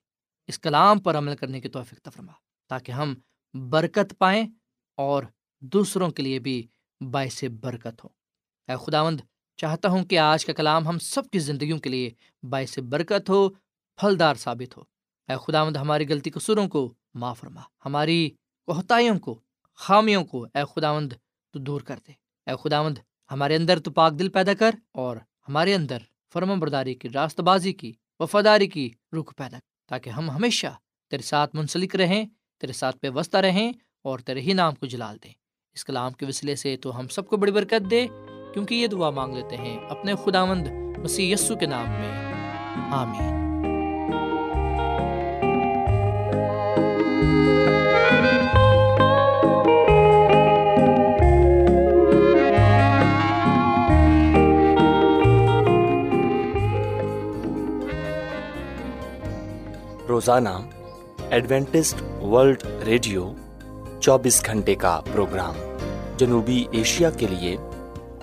اس 0.48 0.60
کلام 0.60 1.00
پر 1.00 1.18
عمل 1.18 1.36
کرنے 1.36 1.62
کی 1.62 1.70
توفیق 1.70 2.00
تفرما 2.00 2.32
تاکہ 2.70 2.92
ہم 2.92 3.14
برکت 3.54 4.14
پائیں 4.18 4.48
اور 4.98 5.24
دوسروں 5.62 6.10
کے 6.10 6.24
لیے 6.24 6.40
بھی 6.40 6.68
باعث 7.12 7.44
برکت 7.62 8.04
ہو۔ 8.04 8.10
اے 8.68 8.86
خداوند 8.86 9.22
چاہتا 9.58 9.90
ہوں 9.90 10.04
کہ 10.04 10.20
آج 10.20 10.46
کا 10.46 10.54
کلام 10.54 10.88
ہم 10.88 11.00
سب 11.00 11.30
کی 11.30 11.40
زندگیوں 11.40 11.80
کے 11.80 11.90
لیے 11.90 12.10
باعث 12.44 12.80
برکت 12.80 13.30
ہو، 13.30 13.50
پھلدار 13.96 14.36
ثابت 14.36 14.78
ہو۔ 14.78 14.82
اے 15.30 15.36
خداوند، 15.48 15.78
ہماری 15.78 16.08
غلطی 16.10 16.30
قصوروں 16.30 16.68
کو 16.68 16.94
معاف 17.14 17.40
فرما، 17.40 17.62
ہماری 17.86 18.30
کوہتائیوں 18.66 19.20
کو، 19.20 19.40
خامیوں 19.76 20.26
کو 20.26 20.44
اے 20.44 20.60
خداوند 20.76 21.14
تو 21.52 21.60
دور 21.60 21.82
کر 21.82 22.00
دے۔ 22.08 22.12
اے 22.48 22.54
خداوند، 22.64 22.98
ہمارے 23.32 23.56
اندر 23.56 23.80
تو 23.80 23.92
پاک 23.92 24.14
دل 24.20 24.30
پیدا 24.30 24.54
کر 24.54 24.76
اور 24.92 25.18
ہمارے 25.50 25.76
اندر 25.76 25.98
فرم 26.34 26.60
برداری 26.60 26.94
کی 26.94 27.10
راست 27.10 27.40
بازی 27.40 27.74
کی، 27.74 27.94
وفاداری 28.20 28.68
کی 28.68 28.90
رخ 29.20 29.36
پیدا 29.36 29.58
کر، 29.60 29.90
تاکہ 29.90 30.10
ہم 30.10 30.30
ہمیشہ 30.30 30.68
تیرے 31.10 31.22
ساتھ 31.22 31.56
منسلک 31.56 31.96
رہیں، 31.96 32.26
تیرے 32.58 32.74
ساتھ 32.74 32.98
پہ 32.98 33.10
وسطہ 33.10 33.38
رہیں 33.38 33.74
اور 34.02 34.20
تیرے 34.20 34.42
ہی 34.42 34.54
نام 34.54 34.76
کو 34.76 34.86
جلال 34.86 35.18
دیں۔ 35.24 35.34
اس 35.74 35.86
کلام 35.86 36.12
کے 36.12 36.26
وسیلے 36.26 36.56
سے 36.56 36.78
تو 36.78 37.00
ہم 37.00 37.08
سب 37.08 37.28
کو 37.28 37.38
بڑی 37.38 37.52
برکت 37.52 37.92
دے۔ 37.92 38.08
کیونکہ 38.56 38.76
یہ 38.76 38.88
دعا 38.88 39.10
مانگ 39.10 39.36
لیتے 39.36 39.58
ہیں 39.58 39.80
اپنے 39.90 40.14
خداوند 40.26 40.68
مسیح 40.98 41.34
یسو 41.34 41.56
کے 41.56 41.66
نام 41.66 41.86
میں۔ 41.90 42.34
آمین۔ 42.92 43.36
روزانہ 60.10 60.50
ایڈوینٹسٹ 61.30 62.24
ورلڈ 62.24 62.64
ریڈیو 62.86 63.34
چوبیس 64.00 64.46
گھنٹے 64.46 64.76
کا 64.76 65.02
پروگرام 65.14 65.54
جنوبی 66.18 66.66
ایشیا 66.72 67.10
کے 67.10 67.28
لیے 67.28 67.58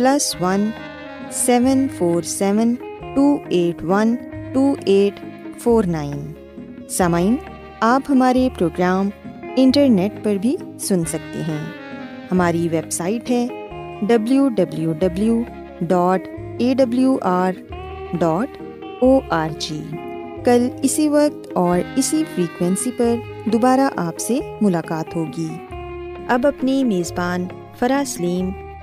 plus 0.00 0.36
one 0.40 0.70
seven 1.30 1.86
four 1.98 2.22
seven 2.22 2.74
two 3.14 3.38
eight 3.48 3.82
one 3.82 4.14
two 4.52 4.74
eight 4.84 5.24
four 5.58 5.84
nine. 5.84 6.32
سامعین، 6.90 7.36
آپ 7.80 8.02
ہمارے 8.08 8.48
پروگرام 8.58 9.08
انٹرنیٹ 9.56 10.12
پر 10.22 10.34
بھی 10.34 10.56
سن 10.80 11.04
سکتے 11.04 11.42
ہیں۔ 11.48 11.64
ہماری 12.32 12.68
ویب 12.70 12.90
سائٹ 12.90 13.30
ہے 13.30 13.46
W 14.02 14.48
W 14.48 14.92
W 14.92 15.42
dot 15.80 16.22
A 16.58 16.74
W 16.74 17.18
R 17.22 17.52
dot 18.12 18.62
O 19.00 19.20
R 19.30 19.48
G 19.58 19.82
کل 20.44 20.68
اسی 20.82 21.08
وقت 21.08 21.48
اور 21.54 21.80
اسی 21.96 22.24
فریکوینسی 22.34 22.90
پر 22.96 23.14
دوبارہ 23.44 23.88
آپ 23.96 24.18
سے 24.18 24.40
ملاقات 24.60 25.16
ہوگی۔ 25.16 25.48
اب 26.28 26.46
اپنی 26.46 26.84
میزبان 26.84 27.44
فرا 27.78 28.02
سلیم 28.06 28.50